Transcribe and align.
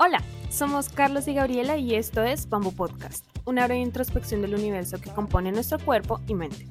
Hola, 0.00 0.22
somos 0.48 0.90
Carlos 0.90 1.26
y 1.26 1.34
Gabriela 1.34 1.76
y 1.76 1.96
esto 1.96 2.22
es 2.22 2.48
Bamboo 2.48 2.70
Podcast, 2.70 3.26
una 3.46 3.66
breve 3.66 3.80
introspección 3.80 4.40
del 4.42 4.54
universo 4.54 5.00
que 5.00 5.10
compone 5.10 5.50
nuestro 5.50 5.80
cuerpo 5.80 6.20
y 6.28 6.34
mente. 6.34 6.68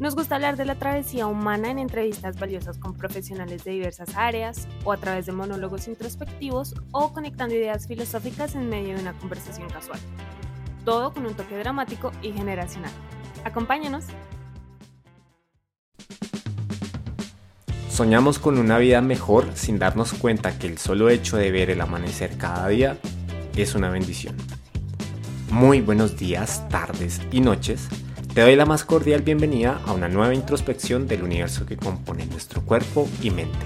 Nos 0.00 0.16
gusta 0.16 0.34
hablar 0.34 0.56
de 0.56 0.64
la 0.64 0.74
travesía 0.74 1.28
humana 1.28 1.70
en 1.70 1.78
entrevistas 1.78 2.40
valiosas 2.40 2.76
con 2.78 2.94
profesionales 2.94 3.62
de 3.62 3.70
diversas 3.70 4.16
áreas, 4.16 4.66
o 4.84 4.90
a 4.90 4.96
través 4.96 5.26
de 5.26 5.32
monólogos 5.32 5.86
introspectivos, 5.86 6.74
o 6.90 7.12
conectando 7.12 7.54
ideas 7.54 7.86
filosóficas 7.86 8.56
en 8.56 8.68
medio 8.68 8.96
de 8.96 9.02
una 9.02 9.12
conversación 9.12 9.70
casual. 9.70 10.00
Todo 10.84 11.14
con 11.14 11.24
un 11.24 11.34
toque 11.34 11.56
dramático 11.56 12.10
y 12.20 12.32
generacional. 12.32 12.90
Acompáñanos. 13.44 14.06
Soñamos 17.96 18.38
con 18.38 18.58
una 18.58 18.76
vida 18.76 19.00
mejor 19.00 19.46
sin 19.54 19.78
darnos 19.78 20.12
cuenta 20.12 20.58
que 20.58 20.66
el 20.66 20.76
solo 20.76 21.08
hecho 21.08 21.38
de 21.38 21.50
ver 21.50 21.70
el 21.70 21.80
amanecer 21.80 22.36
cada 22.36 22.68
día 22.68 22.98
es 23.56 23.74
una 23.74 23.88
bendición. 23.88 24.36
Muy 25.48 25.80
buenos 25.80 26.18
días, 26.18 26.68
tardes 26.68 27.22
y 27.32 27.40
noches. 27.40 27.88
Te 28.34 28.42
doy 28.42 28.54
la 28.54 28.66
más 28.66 28.84
cordial 28.84 29.22
bienvenida 29.22 29.80
a 29.86 29.94
una 29.94 30.10
nueva 30.10 30.34
introspección 30.34 31.08
del 31.08 31.22
universo 31.22 31.64
que 31.64 31.78
compone 31.78 32.26
nuestro 32.26 32.60
cuerpo 32.60 33.08
y 33.22 33.30
mente. 33.30 33.64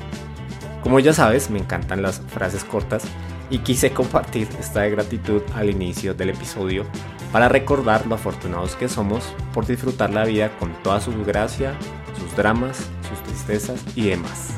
Como 0.85 1.01
ya 1.01 1.13
sabes, 1.13 1.51
me 1.51 1.59
encantan 1.59 2.01
las 2.01 2.21
frases 2.21 2.63
cortas 2.63 3.03
y 3.51 3.59
quise 3.59 3.91
compartir 3.91 4.47
esta 4.61 4.83
de 4.83 4.91
gratitud 4.91 5.43
al 5.57 5.71
inicio 5.71 6.15
del 6.15 6.31
episodio 6.31 6.87
para 7.33 7.49
recordar 7.49 8.07
lo 8.07 8.15
afortunados 8.15 8.77
que 8.77 8.89
somos 8.89 9.25
por 9.53 9.67
disfrutar 9.67 10.11
la 10.11 10.25
vida 10.25 10.57
con 10.61 10.73
toda 10.85 11.01
su 11.01 11.11
gracia, 11.25 11.75
sus 12.17 12.37
dramas, 12.37 12.89
sus 13.11 13.23
tristezas 13.23 13.81
y 13.95 14.09
demás. 14.09 14.55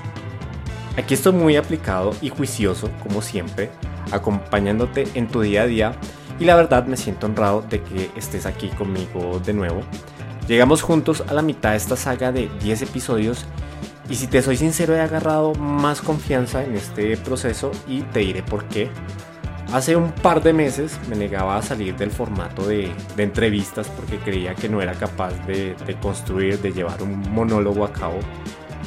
Aquí 0.97 1.15
estoy 1.15 1.33
muy 1.33 1.56
aplicado 1.56 2.15
y 2.20 2.29
juicioso, 2.29 2.91
como 3.02 3.23
siempre, 3.23 3.70
acompañándote 4.11 5.09
en 5.15 5.27
tu 5.27 5.41
día 5.41 5.62
a 5.62 5.66
día 5.66 5.92
y 6.38 6.45
la 6.45 6.55
verdad 6.55 6.86
me 6.86 6.97
siento 6.97 7.27
honrado 7.27 7.62
de 7.62 7.83
que 7.83 8.11
estés 8.17 8.47
aquí 8.47 8.69
conmigo 8.69 9.41
de 9.44 9.55
nuevo. 9.55 9.81
Llegamos 10.48 10.83
juntos 10.83 11.25
a 11.28 11.34
la 11.34 11.42
mitad 11.42 11.70
de 11.70 11.77
esta 11.77 11.97
saga 11.97 12.33
de 12.33 12.50
10 12.62 12.83
episodios 12.83 13.47
y 14.09 14.17
si 14.17 14.27
te 14.27 14.42
soy 14.42 14.56
sincero 14.56 14.94
he 14.94 15.00
agarrado 15.00 15.55
más 15.55 16.03
confianza 16.03 16.62
en 16.64 16.75
este 16.77 17.16
proceso 17.16 17.70
y 17.87 18.03
te 18.03 18.20
diré 18.20 18.42
por 18.42 18.64
qué. 18.64 18.91
Hace 19.73 19.97
un 19.97 20.12
par 20.12 20.42
de 20.42 20.53
meses 20.53 21.01
me 21.09 21.17
negaba 21.17 21.56
a 21.56 21.62
salir 21.62 21.97
del 21.97 22.11
formato 22.11 22.67
de, 22.67 22.92
entrevistas 23.17 23.89
porque 23.89 24.19
creía 24.19 24.55
que 24.55 24.69
no 24.69 24.83
era 24.83 24.92
capaz 24.92 25.33
de, 25.47 25.75
de, 25.87 25.98
construir, 25.98 26.61
de 26.61 26.73
llevar 26.73 27.03
un 27.03 27.33
monólogo 27.33 27.83
a 27.87 27.91
cabo. 27.91 28.19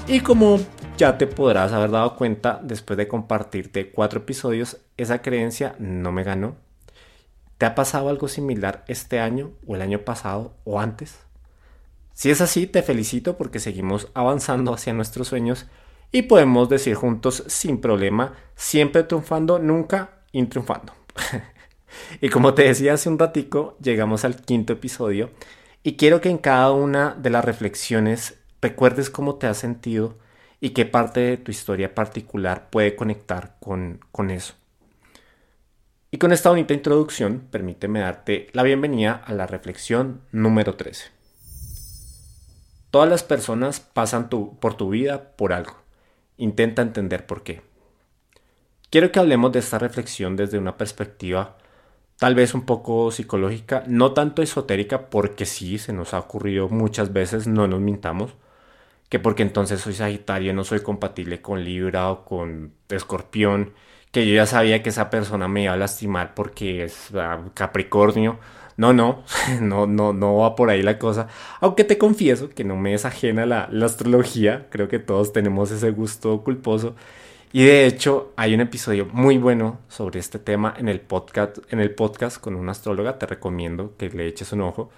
Y 0.08 0.19
como 0.19 0.59
ya 0.95 1.17
te 1.17 1.25
podrás 1.25 1.72
haber 1.73 1.89
dado 1.89 2.16
cuenta 2.16 2.59
después 2.61 2.97
de 2.97 3.08
compartirte 3.08 3.89
cuatro 3.89 4.19
episodios, 4.19 4.78
esa 4.95 5.23
creencia 5.23 5.75
no 5.80 6.11
me 6.11 6.23
ganó. 6.23 6.56
¿Te 7.58 7.66
ha 7.66 7.73
pasado 7.73 8.09
algo 8.09 8.28
similar 8.28 8.86
este 8.88 9.19
año 9.19 9.53
o 9.66 9.75
el 9.75 9.81
año 9.81 10.02
pasado 10.02 10.53
o 10.66 10.80
antes? 10.80 11.17
Si 12.13 12.30
es 12.30 12.41
así, 12.41 12.67
te 12.67 12.83
felicito 12.83 13.38
porque 13.38 13.58
seguimos 13.58 14.09
avanzando 14.13 14.72
hacia 14.72 14.94
nuestros 14.94 15.30
sueños 15.30 15.66
y 16.11 16.22
podemos 16.23 16.69
decir 16.69 16.94
juntos 16.94 17.44
sin 17.47 17.81
problema, 17.81 18.33
siempre 18.56 19.02
triunfando, 19.02 19.58
nunca 19.58 20.14
triunfando. 20.44 20.94
y 22.22 22.30
como 22.30 22.53
te 22.53 22.64
decía 22.64 22.94
hace 22.94 23.09
un 23.09 23.17
ratico, 23.17 23.78
llegamos 23.81 24.25
al 24.25 24.36
quinto 24.36 24.73
episodio 24.73 25.31
y 25.83 25.95
quiero 25.95 26.22
que 26.22 26.30
en 26.30 26.38
cada 26.38 26.72
una 26.72 27.16
de 27.16 27.30
las 27.30 27.45
reflexiones 27.45 28.39
recuerdes 28.61 29.09
cómo 29.09 29.36
te 29.36 29.47
has 29.47 29.58
sentido 29.58 30.17
y 30.59 30.72
qué 30.72 30.86
parte 30.86 31.19
de 31.22 31.38
tu 31.38 31.52
historia 31.52 31.95
particular 31.95 32.69
puede 32.69 32.95
conectar 32.95 33.56
con, 33.59 34.00
con 34.11 34.31
eso. 34.31 34.56
Y 36.11 36.17
con 36.17 36.31
esta 36.31 36.50
bonita 36.50 36.73
introducción, 36.73 37.47
permíteme 37.52 38.00
darte 38.00 38.47
la 38.53 38.63
bienvenida 38.63 39.13
a 39.13 39.33
la 39.33 39.47
reflexión 39.47 40.22
número 40.31 40.75
13. 40.75 41.16
Todas 42.90 43.09
las 43.09 43.24
personas 43.24 43.81
pasan 43.81 44.29
por 44.29 44.75
tu 44.78 44.90
vida 44.90 45.35
por 45.35 45.51
algo. 45.51 45.75
Intenta 46.38 46.81
entender 46.81 47.25
por 47.25 47.44
qué. 47.44 47.62
Quiero 48.90 49.12
que 49.12 49.19
hablemos 49.19 49.51
de 49.51 49.59
esta 49.59 49.78
reflexión 49.79 50.35
desde 50.35 50.57
una 50.57 50.78
perspectiva 50.78 51.57
tal 52.19 52.35
vez 52.35 52.53
un 52.53 52.66
poco 52.66 53.12
psicológica, 53.12 53.84
no 53.88 54.13
tanto 54.13 54.41
esotérica, 54.41 55.09
porque 55.09 55.46
sí, 55.46 55.78
se 55.78 55.94
nos 55.94 56.13
ha 56.13 56.19
ocurrido 56.19 56.69
muchas 56.69 57.13
veces, 57.13 57.47
no 57.47 57.68
nos 57.68 57.81
mintamos, 57.81 58.34
que 59.09 59.19
porque 59.19 59.44
entonces 59.44 59.81
soy 59.81 59.94
Sagitario 59.94 60.53
no 60.53 60.63
soy 60.63 60.81
compatible 60.81 61.41
con 61.41 61.63
Libra 61.63 62.12
o 62.12 62.25
con 62.25 62.74
Escorpión, 62.90 63.74
que 64.12 64.28
yo 64.28 64.35
ya 64.35 64.45
sabía 64.47 64.84
que 64.84 64.90
esa 64.90 65.09
persona 65.09 65.47
me 65.47 65.63
iba 65.63 65.74
a 65.74 65.78
lastimar 65.78 66.35
porque 66.35 66.85
es 66.85 67.13
ah, 67.16 67.41
Capricornio. 67.53 68.40
No, 68.78 68.94
no, 68.94 69.24
no, 69.62 69.88
no, 69.88 70.13
no 70.13 70.38
va 70.38 70.56
por 70.56 70.69
ahí 70.69 70.84
la 70.84 71.00
cosa. 71.00 71.28
Aunque 71.62 71.84
te 71.85 71.97
confieso 71.97 72.50
que 72.50 72.63
no 72.63 72.75
me 72.78 72.94
es 72.94 73.06
ajena 73.06 73.45
la, 73.45 73.68
la 73.72 73.85
astrología, 73.88 74.68
creo 74.72 74.88
que 74.90 75.00
todos 75.00 75.34
tenemos 75.34 75.72
ese 75.72 75.91
gusto 75.91 76.44
culposo. 76.44 76.95
Y 77.55 77.63
de 77.63 77.85
hecho, 77.85 78.33
hay 78.35 78.53
un 78.53 78.59
episodio 78.59 79.07
muy 79.13 79.38
bueno 79.38 79.79
sobre 79.88 80.19
este 80.19 80.39
tema 80.39 80.73
en 80.77 80.89
el 80.89 80.99
podcast, 80.99 81.59
en 81.69 81.79
el 81.79 81.95
podcast 81.95 82.38
con 82.38 82.53
una 82.53 82.73
astróloga. 82.73 83.17
Te 83.17 83.27
recomiendo 83.27 83.95
que 83.97 84.09
le 84.09 84.27
eches 84.27 84.51
un 84.51 84.59
ojo. 84.59 84.89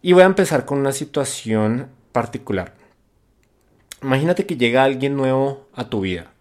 Y 0.00 0.14
voy 0.14 0.22
a 0.22 0.24
empezar 0.24 0.64
con 0.64 0.78
una 0.78 0.92
situación 0.92 1.90
particular. 2.12 2.72
Imagínate 4.02 4.46
que 4.46 4.56
llega 4.56 4.84
alguien 4.84 5.18
nuevo 5.18 5.68
a 5.74 5.90
tu 5.90 6.00
vida. 6.00 6.32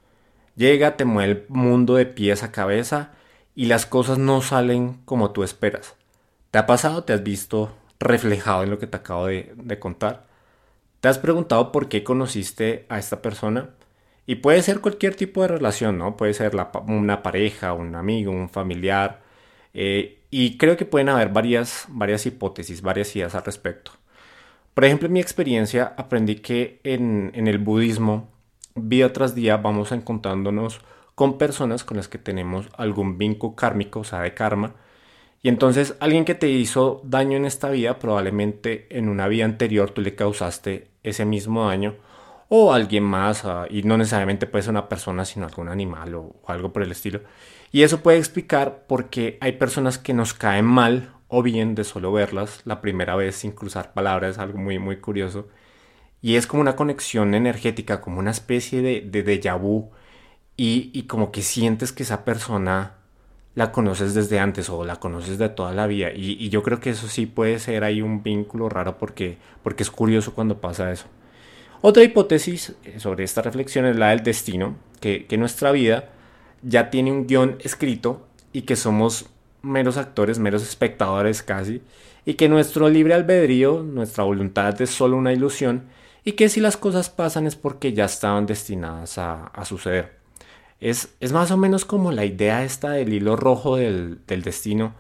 Llega, 0.56 0.96
te 0.96 1.04
mueve 1.04 1.34
el 1.34 1.46
mundo 1.50 1.96
de 1.96 2.06
pies 2.06 2.44
a 2.44 2.54
cabeza 2.54 3.12
y 3.54 3.66
las 3.66 3.86
cosas 3.86 4.18
no 4.20 4.42
salen 4.42 5.02
como 5.04 5.32
tú 5.32 5.44
esperas. 5.44 5.96
¿Te 6.52 6.60
ha 6.60 6.66
pasado? 6.66 7.04
¿Te 7.04 7.12
has 7.12 7.24
visto 7.24 7.76
reflejado 8.00 8.64
en 8.64 8.70
lo 8.70 8.80
que 8.80 8.88
te 8.88 8.96
acabo 8.96 9.26
de, 9.26 9.52
de 9.58 9.80
contar? 9.80 10.28
¿Te 11.02 11.10
has 11.10 11.20
preguntado 11.20 11.74
por 11.74 11.90
qué 11.90 12.06
conociste 12.06 12.86
a 12.88 13.00
esta 13.00 13.22
persona? 13.22 13.72
Y 14.32 14.36
puede 14.36 14.62
ser 14.62 14.80
cualquier 14.80 15.14
tipo 15.16 15.42
de 15.42 15.50
relación, 15.50 15.98
¿no? 15.98 16.16
Puede 16.16 16.34
ser 16.34 16.54
una 16.88 17.22
pareja, 17.22 17.74
un 17.74 17.96
amigo, 17.96 18.32
un 18.32 18.48
familiar. 18.48 19.22
Eh, 19.74 20.22
y 20.30 20.58
creo 20.58 20.78
que 20.78 20.86
pueden 20.86 21.10
haber 21.10 21.28
varias, 21.34 21.86
varias 21.90 22.26
hipótesis, 22.26 22.82
varias 22.82 23.14
ideas 23.14 23.36
al 23.36 23.44
respecto. 23.44 23.92
Por 24.74 24.86
ejemplo, 24.86 25.08
en 25.08 25.12
mi 25.12 25.20
experiencia 25.20 25.96
aprendí 25.98 26.36
que 26.36 26.80
en, 26.86 27.32
en 27.36 27.50
el 27.50 27.58
budismo, 27.58 28.30
día 28.74 29.12
tras 29.12 29.36
día 29.36 29.58
vamos 29.58 29.92
encontrándonos 29.92 30.80
con 31.14 31.38
personas 31.38 31.84
con 31.84 31.98
las 31.98 32.08
que 32.08 32.18
tenemos 32.18 32.70
algún 32.78 33.18
vínculo 33.18 33.58
kármico, 33.58 34.00
o 34.00 34.06
sea, 34.06 34.22
de 34.22 34.34
karma. 34.34 34.76
Y 35.42 35.50
entonces 35.50 35.98
alguien 36.00 36.24
que 36.24 36.36
te 36.36 36.48
hizo 36.48 37.02
daño 37.04 37.36
en 37.36 37.44
esta 37.44 37.70
vida, 37.70 38.00
probablemente 38.00 38.88
en 38.98 39.10
una 39.10 39.28
vida 39.28 39.44
anterior 39.44 39.92
tú 39.92 40.00
le 40.00 40.16
causaste 40.16 40.88
ese 41.04 41.26
mismo 41.26 41.68
daño 41.68 41.98
o 42.54 42.74
alguien 42.74 43.06
más, 43.06 43.46
ah, 43.46 43.66
y 43.70 43.84
no 43.84 43.98
necesariamente 43.98 44.46
puede 44.46 44.64
ser 44.64 44.72
una 44.72 44.90
persona, 44.90 45.24
sino 45.24 45.46
algún 45.46 45.70
animal 45.70 46.14
o, 46.16 46.36
algo 46.48 46.74
por 46.74 46.84
el 46.84 46.92
estilo. 46.92 47.22
Y 47.72 47.84
eso 47.84 48.04
puede 48.04 48.18
explicar 48.18 48.84
por 48.88 49.10
qué 49.10 49.38
hay 49.40 49.54
personas 49.54 49.98
que 49.98 50.14
nos 50.14 50.34
caen 50.34 50.66
mal 50.66 51.14
o 51.30 51.44
bien 51.44 51.76
de 51.76 51.86
solo 51.86 52.12
verlas 52.12 52.62
la 52.66 52.82
primera 52.82 53.16
vez 53.16 53.38
sin 53.38 53.54
cruzar 53.54 53.94
palabras, 53.94 54.38
algo 54.38 54.58
muy, 54.58 54.80
muy 54.80 54.98
curioso. 54.98 55.48
Y 56.22 56.36
es 56.36 56.46
como 56.46 56.62
una 56.62 56.76
conexión 56.76 57.36
energética, 57.36 58.02
como 58.02 58.20
una 58.20 58.32
especie 58.32 58.82
de, 58.82 59.00
de 59.00 59.24
déjà 59.24 59.58
vu, 59.58 59.92
y, 60.58 60.92
y 60.94 61.04
como 61.04 61.32
que 61.32 61.44
sientes 61.44 61.94
que 61.94 62.04
esa 62.04 62.26
persona 62.26 62.96
la 63.56 63.72
conoces 63.72 64.14
desde 64.14 64.40
antes 64.40 64.70
o 64.70 64.84
la 64.84 64.98
conoces 64.98 65.38
de 65.38 65.48
toda 65.48 65.72
la 65.72 65.88
vida. 65.88 66.12
Y, 66.14 66.34
y, 66.34 66.50
yo 66.50 66.64
creo 66.64 66.82
que 66.82 66.90
eso 66.90 67.08
sí 67.08 67.28
puede 67.28 67.60
ser 67.60 67.86
ahí 67.86 68.02
un 68.02 68.24
vínculo 68.24 68.68
raro 68.68 68.98
porque, 68.98 69.38
porque 69.64 69.84
es 69.84 69.92
curioso 69.92 70.34
cuando 70.34 70.60
pasa 70.60 70.92
eso. 70.92 71.08
Otra 71.84 72.04
hipótesis 72.04 72.76
eh, 72.84 73.00
sobre 73.00 73.24
esta 73.24 73.42
reflexión 73.42 73.86
es 73.86 73.96
la 73.96 74.10
del 74.10 74.22
destino, 74.22 74.76
que, 75.00 75.26
nuestra 75.40 75.72
vida 75.72 76.10
ya 76.62 76.92
tiene 76.92 77.12
un 77.12 77.26
guion 77.26 77.58
escrito 77.60 78.28
y 78.54 78.62
que 78.62 78.76
somos 78.76 79.26
meros 79.64 79.98
actores, 79.98 80.38
meros 80.38 80.62
espectadores 80.62 81.42
casi, 81.42 81.82
y 82.24 82.36
que 82.36 82.50
nuestro 82.50 82.88
libre 82.88 83.16
albedrío, 83.16 83.82
nuestra 83.82 84.24
voluntad 84.24 84.80
es 84.80 84.92
solo 84.92 85.18
una 85.18 85.34
ilusión, 85.34 85.86
y 86.24 86.34
que 86.34 86.50
si 86.50 86.60
las 86.60 86.78
cosas 86.78 87.10
pasan 87.10 87.48
es 87.48 87.56
porque 87.56 87.94
ya 87.94 88.06
estaban 88.06 88.46
destinadas 88.46 89.18
a, 89.18 89.52
suceder. 89.66 90.20
Es, 90.80 91.16
más 91.32 91.50
o 91.50 91.58
menos 91.58 91.86
como 91.86 92.12
la 92.12 92.26
idea 92.26 92.64
esta 92.64 92.92
del 92.92 93.12
hilo 93.12 93.36
rojo 93.36 93.78
del, 93.78 94.20
destino, 94.28 94.94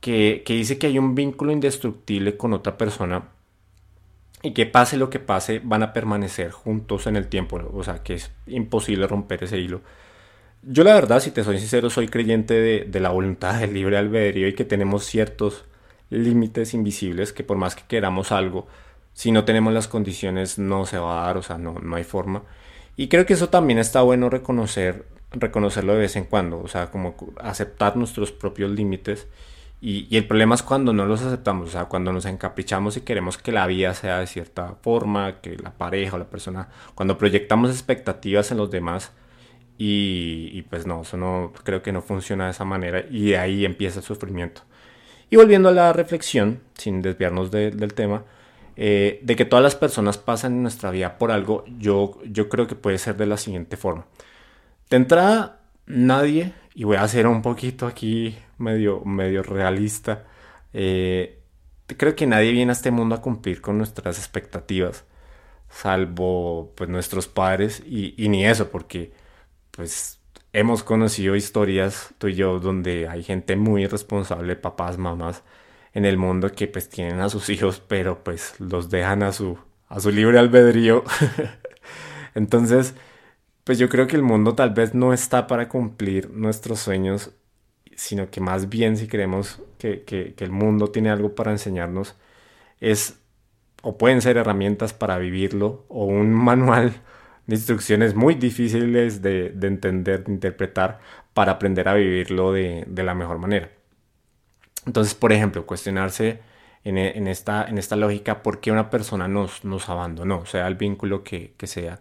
que, 0.00 0.42
dice 0.46 0.78
que 0.78 0.86
hay 0.86 0.98
un 0.98 1.14
vínculo 1.14 1.52
indestructible 1.52 2.38
con 2.38 2.54
otra 2.54 2.78
persona 2.78 3.28
y 4.44 4.52
que 4.52 4.66
pase 4.66 4.98
lo 4.98 5.08
que 5.08 5.20
pase, 5.20 5.60
van 5.64 5.82
a 5.82 5.94
permanecer 5.94 6.50
juntos 6.50 7.06
en 7.06 7.16
el 7.16 7.28
tiempo. 7.28 7.60
O 7.72 7.82
sea, 7.82 8.02
que 8.02 8.14
es 8.14 8.30
imposible 8.46 9.06
romper 9.06 9.42
ese 9.44 9.58
hilo. 9.58 9.80
Yo 10.62 10.84
la 10.84 10.94
verdad, 10.94 11.20
si 11.20 11.30
te 11.30 11.42
soy 11.42 11.58
sincero, 11.58 11.88
soy 11.88 12.08
creyente 12.08 12.54
de, 12.54 13.00
la 13.00 13.08
voluntad 13.08 13.58
del 13.58 13.72
libre 13.72 13.96
albedrío 13.96 14.46
y 14.46 14.54
que 14.54 14.66
tenemos 14.66 15.06
ciertos 15.06 15.64
límites 16.10 16.74
invisibles 16.74 17.32
que 17.32 17.42
por 17.42 17.56
más 17.56 17.74
que 17.74 17.84
queramos 17.88 18.32
algo, 18.32 18.66
si 19.14 19.32
no 19.32 19.44
tenemos 19.44 19.72
las 19.72 19.88
condiciones 19.88 20.58
no 20.58 20.84
se 20.84 20.98
va 20.98 21.22
a 21.22 21.26
dar, 21.26 21.38
o 21.38 21.42
sea, 21.42 21.56
no, 21.56 21.78
no 21.80 21.96
hay 21.96 22.04
forma. 22.04 22.42
Y 22.96 23.08
creo 23.08 23.24
que 23.24 23.32
eso 23.32 23.48
también 23.48 23.78
está 23.78 24.02
bueno 24.02 24.28
reconocer 24.28 25.06
reconocerlo 25.32 25.94
de 25.94 26.00
vez 26.00 26.16
en 26.16 26.24
cuando, 26.24 26.60
o 26.60 26.68
sea, 26.68 26.90
como 26.90 27.16
aceptar 27.40 27.96
nuestros 27.96 28.30
propios 28.30 28.70
límites. 28.70 29.26
Y, 29.86 30.16
el 30.16 30.26
problema 30.26 30.54
es 30.54 30.62
cuando 30.62 30.94
no 30.94 31.04
los 31.04 31.20
aceptamos, 31.20 31.68
o 31.68 31.72
sea, 31.72 31.84
cuando 31.84 32.10
nos 32.10 32.24
encaprichamos 32.24 32.96
y 32.96 33.02
queremos 33.02 33.36
que 33.36 33.52
la 33.52 33.66
vida 33.66 33.92
sea 33.92 34.20
de 34.20 34.26
cierta 34.26 34.76
forma, 34.80 35.42
que 35.42 35.58
la 35.58 35.72
pareja 35.72 36.16
o 36.16 36.18
la 36.18 36.24
persona, 36.24 36.68
cuando 36.94 37.18
proyectamos 37.18 37.70
expectativas 37.70 38.50
en 38.50 38.56
los 38.56 38.70
demás 38.70 39.12
y, 39.76 40.48
y 40.54 40.62
pues 40.62 40.86
no, 40.86 41.02
eso 41.02 41.18
no, 41.18 41.52
creo 41.64 41.82
que 41.82 41.92
no 41.92 42.00
funciona 42.00 42.46
de 42.46 42.52
esa 42.52 42.64
manera 42.64 43.04
y 43.10 43.26
de 43.26 43.36
ahí 43.36 43.66
empieza 43.66 43.98
el 43.98 44.06
sufrimiento. 44.06 44.62
Y 45.28 45.36
volviendo 45.36 45.68
a 45.68 45.72
la 45.72 45.92
reflexión, 45.92 46.60
sin 46.78 47.02
desviarnos 47.02 47.50
del 47.50 47.92
tema, 47.92 48.24
eh, 48.76 49.20
de 49.22 49.36
que 49.36 49.44
todas 49.44 49.62
las 49.62 49.74
personas 49.74 50.16
pasan 50.16 50.54
en 50.54 50.62
nuestra 50.62 50.92
vida 50.92 51.18
por 51.18 51.30
algo, 51.30 51.66
yo, 51.78 52.18
yo 52.24 52.48
creo 52.48 52.66
que 52.66 52.74
puede 52.74 52.96
ser 52.96 53.18
de 53.18 53.26
la 53.26 53.36
siguiente 53.36 53.76
forma. 53.76 54.06
De 54.88 54.96
entrada, 54.96 55.60
nadie, 55.86 56.54
y 56.74 56.84
voy 56.84 56.96
a 56.96 57.08
ser 57.08 57.26
un 57.26 57.42
poquito 57.42 57.86
aquí 57.86 58.36
medio, 58.58 59.00
medio 59.04 59.42
realista, 59.42 60.24
eh, 60.72 61.40
creo 61.86 62.16
que 62.16 62.26
nadie 62.26 62.52
viene 62.52 62.72
a 62.72 62.74
este 62.74 62.90
mundo 62.90 63.14
a 63.14 63.22
cumplir 63.22 63.60
con 63.60 63.78
nuestras 63.78 64.18
expectativas, 64.18 65.04
salvo 65.70 66.72
pues 66.76 66.90
nuestros 66.90 67.28
padres, 67.28 67.82
y, 67.86 68.14
y 68.22 68.28
ni 68.28 68.46
eso, 68.46 68.70
porque 68.70 69.12
pues 69.70 70.20
hemos 70.52 70.82
conocido 70.84 71.36
historias, 71.36 72.14
tú 72.18 72.28
y 72.28 72.34
yo, 72.34 72.60
donde 72.60 73.08
hay 73.08 73.22
gente 73.22 73.56
muy 73.56 73.84
irresponsable, 73.84 74.56
papás, 74.56 74.98
mamás, 74.98 75.42
en 75.92 76.04
el 76.04 76.16
mundo 76.16 76.50
que 76.52 76.66
pues 76.68 76.88
tienen 76.88 77.20
a 77.20 77.28
sus 77.28 77.48
hijos, 77.50 77.80
pero 77.86 78.22
pues 78.24 78.58
los 78.60 78.90
dejan 78.90 79.22
a 79.22 79.32
su, 79.32 79.58
a 79.88 80.00
su 80.00 80.10
libre 80.10 80.38
albedrío. 80.38 81.04
Entonces, 82.34 82.94
pues 83.64 83.78
yo 83.78 83.88
creo 83.88 84.06
que 84.06 84.16
el 84.16 84.22
mundo 84.22 84.54
tal 84.54 84.70
vez 84.70 84.94
no 84.94 85.12
está 85.12 85.46
para 85.46 85.68
cumplir 85.68 86.30
nuestros 86.30 86.80
sueños, 86.80 87.32
sino 87.96 88.30
que 88.30 88.40
más 88.40 88.68
bien 88.68 88.96
si 88.96 89.08
creemos 89.08 89.62
que, 89.78 90.04
que, 90.04 90.34
el 90.38 90.50
mundo 90.50 90.88
tiene 90.90 91.10
algo 91.10 91.34
para 91.34 91.52
enseñarnos, 91.52 92.16
es 92.80 93.20
o 93.82 93.98
pueden 93.98 94.22
ser 94.22 94.36
herramientas 94.38 94.92
para 94.94 95.18
vivirlo 95.18 95.84
o 95.88 96.06
un 96.06 96.32
manual 96.34 96.94
de 97.46 97.56
instrucciones 97.56 98.14
muy 98.14 98.34
difíciles 98.34 99.22
de, 99.22 99.50
de 99.50 99.66
entender, 99.68 100.24
de 100.24 100.32
interpretar, 100.32 101.00
para 101.34 101.52
aprender 101.52 101.88
a 101.88 101.94
vivirlo 101.94 102.52
de, 102.52 102.84
de 102.86 103.02
la 103.04 103.14
mejor 103.14 103.38
manera. 103.38 103.70
Entonces, 104.86 105.14
por 105.14 105.32
ejemplo, 105.32 105.66
cuestionarse 105.66 106.40
en, 106.84 106.98
en, 106.98 107.26
esta, 107.28 107.64
en 107.66 107.78
esta 107.78 107.96
lógica 107.96 108.42
por 108.42 108.60
qué 108.60 108.70
una 108.72 108.90
persona 108.90 109.28
nos, 109.28 109.64
nos 109.64 109.88
abandonó, 109.88 110.46
sea 110.46 110.66
el 110.66 110.76
vínculo 110.76 111.24
que, 111.24 111.54
que 111.56 111.66
sea, 111.66 112.00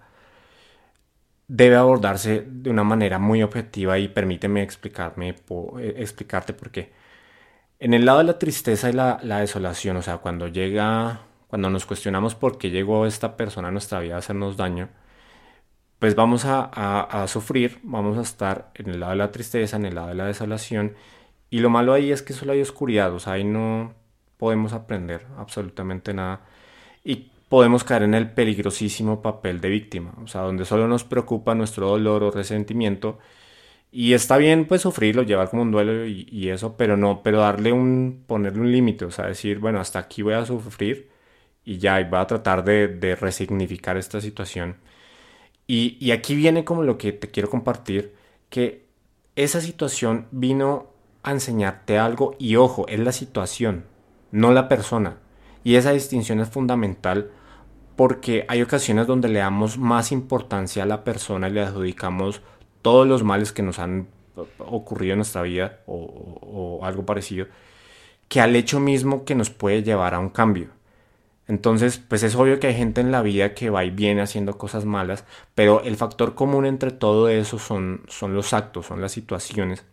debe 1.47 1.75
abordarse 1.75 2.43
de 2.47 2.69
una 2.69 2.83
manera 2.83 3.19
muy 3.19 3.43
objetiva 3.43 3.99
y 3.99 4.07
permíteme 4.07 4.61
eh, 4.63 5.95
explicarte 5.97 6.53
por 6.53 6.71
qué. 6.71 6.91
En 7.79 7.93
el 7.93 8.05
lado 8.05 8.19
de 8.19 8.25
la 8.25 8.39
tristeza 8.39 8.89
y 8.89 8.93
la, 8.93 9.19
la, 9.23 9.39
desolación, 9.39 9.97
o 9.97 10.01
sea, 10.01 10.17
cuando 10.19 10.47
llega, 10.47 11.21
cuando 11.47 11.69
nos 11.69 11.85
cuestionamos 11.85 12.35
por 12.35 12.57
qué 12.57 12.69
llegó 12.69 13.05
esta 13.05 13.35
persona 13.37 13.67
a 13.69 13.71
nuestra 13.71 13.99
vida 13.99 14.15
a 14.15 14.19
hacernos 14.19 14.57
daño, 14.57 14.89
pues 15.99 16.15
vamos 16.15 16.43
a 16.45 17.25
sufrir, 17.27 17.79
vamos 17.83 18.17
a 18.17 18.21
estar 18.21 18.71
en 18.75 18.89
el 18.89 18.99
lado 18.99 19.11
de 19.11 19.17
la 19.17 19.31
tristeza, 19.31 19.77
en 19.77 19.85
el 19.85 19.95
lado 19.95 20.09
de 20.09 20.15
la 20.15 20.25
desolación 20.25 20.95
y 21.53 21.59
lo 21.59 21.69
malo 21.69 21.93
ahí 21.93 22.11
es 22.11 22.23
que 22.23 22.33
solo 22.33 22.53
hay 22.53 22.61
oscuridad, 22.61 23.13
o 23.13 23.19
sea, 23.19 23.33
ahí 23.33 23.43
no 23.43 23.93
podemos 24.37 24.73
aprender 24.73 25.27
absolutamente 25.37 26.11
nada. 26.11 26.41
Y 27.03 27.31
podemos 27.53 27.83
caer 27.83 28.01
en 28.01 28.15
el 28.15 28.31
peligrosísimo 28.31 29.21
papel 29.21 29.61
de 29.61 29.69
víctima, 29.69 30.15
o 30.23 30.25
sea, 30.25 30.41
donde 30.41 30.65
solo 30.65 30.87
nos 30.87 31.03
preocupa 31.03 31.53
nuestro 31.53 31.87
dolor 31.87 32.23
o 32.23 32.31
resentimiento. 32.31 33.19
Y 33.91 34.13
está 34.13 34.37
bien, 34.37 34.65
pues, 34.65 34.81
sufrirlo, 34.81 35.21
llevar 35.21 35.51
como 35.51 35.61
un 35.61 35.69
duelo 35.69 36.07
y, 36.07 36.49
eso, 36.49 36.75
pero 36.77 36.97
no, 36.97 37.21
pero 37.21 37.41
darle 37.41 37.71
un, 37.71 38.23
ponerle 38.25 38.59
un 38.59 38.71
límite, 38.71 39.05
o 39.05 39.11
sea, 39.11 39.27
decir, 39.27 39.59
bueno, 39.59 39.79
hasta 39.79 39.99
aquí 39.99 40.23
voy 40.23 40.33
a 40.33 40.47
sufrir 40.47 41.11
y 41.63 41.77
ya, 41.77 42.01
y 42.01 42.05
voy 42.05 42.17
a 42.21 42.25
tratar 42.25 42.63
de, 42.63 42.87
de 42.87 43.15
resignificar 43.15 43.97
esta 43.97 44.19
situación. 44.19 44.77
Y, 45.67 45.95
y 45.99 46.09
aquí 46.09 46.33
viene 46.33 46.65
como 46.65 46.81
lo 46.81 46.97
que 46.97 47.11
te 47.11 47.29
quiero 47.29 47.51
compartir, 47.51 48.15
que 48.49 48.87
esa 49.35 49.61
situación 49.61 50.25
vino 50.31 50.87
a 51.21 51.29
enseñarte 51.29 51.99
algo 51.99 52.35
y 52.39 52.55
ojo, 52.55 52.87
es 52.87 52.99
la 52.99 53.11
situación, 53.11 53.85
no 54.31 54.53
la 54.53 54.67
persona. 54.67 55.19
Y 55.63 55.75
esa 55.75 55.91
distinción 55.91 56.39
es 56.39 56.49
fundamental 56.49 57.29
porque 57.95 58.45
hay 58.47 58.61
ocasiones 58.61 59.07
donde 59.07 59.29
le 59.29 59.39
damos 59.39 59.77
más 59.77 60.11
importancia 60.11 60.83
a 60.83 60.85
la 60.87 61.03
persona 61.03 61.49
y 61.49 61.51
le 61.51 61.61
adjudicamos 61.61 62.41
todos 62.81 63.07
los 63.07 63.23
males 63.23 63.51
que 63.51 63.63
nos 63.63 63.79
han 63.79 64.07
ocurrido 64.57 65.13
en 65.13 65.19
nuestra 65.19 65.41
vida 65.43 65.79
o, 65.85 66.79
algo 66.83 67.05
parecido, 67.05 67.47
que 68.27 68.41
al 68.41 68.55
hecho 68.55 68.79
mismo 68.79 69.25
que 69.25 69.35
nos 69.35 69.49
puede 69.49 69.83
llevar 69.83 70.13
a 70.13 70.19
un 70.19 70.29
cambio. 70.29 70.69
Entonces, 71.47 71.97
pues 71.97 72.23
es 72.23 72.35
obvio 72.35 72.59
que 72.59 72.67
hay 72.67 72.75
gente 72.75 73.01
en 73.01 73.11
la 73.11 73.21
vida 73.21 73.53
que 73.53 73.69
va 73.69 73.83
y 73.83 73.89
viene 73.89 74.21
haciendo 74.21 74.57
cosas 74.57 74.85
malas, 74.85 75.25
pero 75.55 75.81
el 75.83 75.97
factor 75.97 76.35
común 76.35 76.65
entre 76.65 76.91
todo 76.91 77.27
eso 77.29 77.59
son, 77.59 78.03
son 78.07 78.33
los 78.33 78.53
actos, 78.53 78.85
son 78.87 79.01
las 79.01 79.11
situaciones 79.11 79.85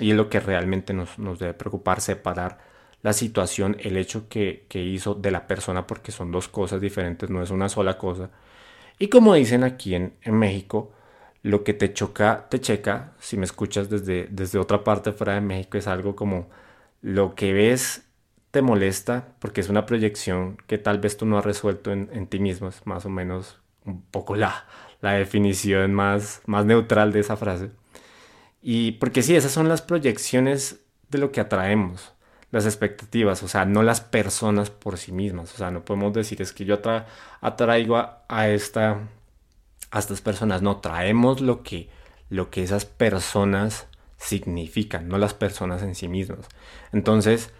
y 0.00 0.10
es 0.10 0.16
lo 0.16 0.28
que 0.28 0.40
realmente 0.40 0.92
nos, 0.92 1.16
debe 1.38 1.54
preocupar, 1.54 2.00
separar 2.00 2.58
la 3.02 3.12
situación, 3.12 3.76
el 3.80 3.96
hecho 3.96 4.28
que, 4.28 4.66
hizo 4.72 5.14
de 5.14 5.30
la 5.30 5.46
persona, 5.46 5.86
porque 5.86 6.12
son 6.12 6.30
dos 6.32 6.48
cosas 6.48 6.80
diferentes, 6.80 7.30
no 7.30 7.42
es 7.42 7.50
una 7.50 7.68
sola 7.68 7.98
cosa. 7.98 8.30
Y 8.98 9.08
como 9.08 9.34
dicen 9.34 9.64
aquí 9.64 9.94
en, 9.94 10.14
México, 10.26 10.92
lo 11.42 11.64
que 11.64 11.74
te 11.74 11.92
choca, 11.94 12.48
te 12.50 12.60
checa. 12.60 13.14
Si 13.18 13.36
me 13.36 13.44
escuchas 13.46 13.88
desde, 13.90 14.28
desde 14.30 14.58
otra 14.58 14.84
parte 14.84 15.12
fuera 15.12 15.34
de 15.34 15.40
México, 15.40 15.78
es 15.78 15.86
algo 15.86 16.14
como 16.16 16.48
lo 17.02 17.34
que 17.34 17.52
ves 17.52 18.06
te 18.50 18.62
molesta, 18.62 19.28
porque 19.38 19.60
es 19.60 19.68
una 19.68 19.86
proyección 19.86 20.58
que 20.66 20.78
tal 20.78 20.98
vez 20.98 21.16
tú 21.16 21.24
no 21.26 21.38
has 21.38 21.44
resuelto 21.44 21.92
en, 21.92 22.26
ti 22.26 22.40
mismo. 22.40 22.68
Es 22.68 22.86
más 22.86 23.06
o 23.06 23.08
menos 23.08 23.60
un 23.84 24.02
poco 24.02 24.36
la, 24.36 24.66
la 25.00 25.12
definición 25.12 25.94
más, 25.94 26.42
más 26.46 26.66
neutral 26.66 27.12
de 27.12 27.20
esa 27.20 27.36
frase. 27.36 27.70
Y 28.62 28.92
porque 28.92 29.22
sí, 29.22 29.36
esas 29.36 29.52
son 29.52 29.68
las 29.68 29.82
proyecciones 29.82 30.80
de 31.08 31.18
lo 31.18 31.32
que 31.32 31.40
atraemos, 31.40 32.12
las 32.50 32.66
expectativas, 32.66 33.42
o 33.42 33.48
sea, 33.48 33.64
no 33.64 33.82
las 33.82 34.00
personas 34.00 34.70
por 34.70 34.98
sí 34.98 35.12
mismas. 35.12 35.54
O 35.54 35.56
sea, 35.56 35.70
no 35.70 35.84
podemos 35.84 36.12
decir 36.12 36.42
es 36.42 36.52
que 36.52 36.64
yo 36.64 36.78
atraigo 37.40 37.96
a, 37.96 38.48
esta, 38.48 39.08
estas 39.96 40.20
personas. 40.20 40.62
No, 40.62 40.78
traemos 40.78 41.40
lo 41.40 41.62
que, 41.62 41.88
lo 42.28 42.50
que 42.50 42.62
esas 42.62 42.84
personas 42.84 43.86
significan, 44.16 45.08
no 45.08 45.18
las 45.18 45.34
personas 45.34 45.82
en 45.82 45.94
sí 45.94 46.08
mismas. 46.08 46.48
Entonces, 46.92 47.52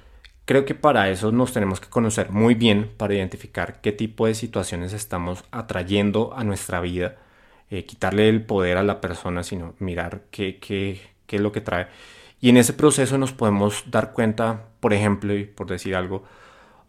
creo 0.45 0.65
que 0.65 0.75
para 0.75 1.09
eso 1.11 1.33
nos 1.33 1.53
tenemos 1.53 1.81
que 1.81 1.89
conocer 1.89 2.31
muy 2.31 2.55
bien 2.55 2.91
para 2.97 3.15
identificar 3.15 3.81
qué 3.81 3.93
tipo 3.93 4.27
de 4.27 4.35
situaciones 4.35 4.93
estamos 4.93 5.45
atrayendo 5.53 6.35
a 6.37 6.45
nuestra 6.45 6.81
vida 6.81 7.17
eh, 7.71 7.85
quitarle 7.85 8.29
el 8.29 8.45
poder 8.45 8.77
a 8.79 8.83
la 8.83 9.01
persona, 9.01 9.45
sino 9.45 9.75
mirar 9.79 10.23
qué, 10.33 10.59
qué, 10.59 11.01
qué 11.27 11.37
es 11.37 11.43
lo 11.43 11.53
que 11.53 11.61
trae. 11.61 11.87
Y 12.41 12.51
en 12.51 12.57
ese 12.57 12.73
proceso 12.73 13.19
nos 13.19 13.33
podemos 13.33 13.85
dar 13.91 14.13
cuenta, 14.13 14.67
por 14.81 14.93
ejemplo, 14.95 15.35
y 15.37 15.45
por 15.45 15.69
decir 15.69 15.95
algo, 15.95 16.25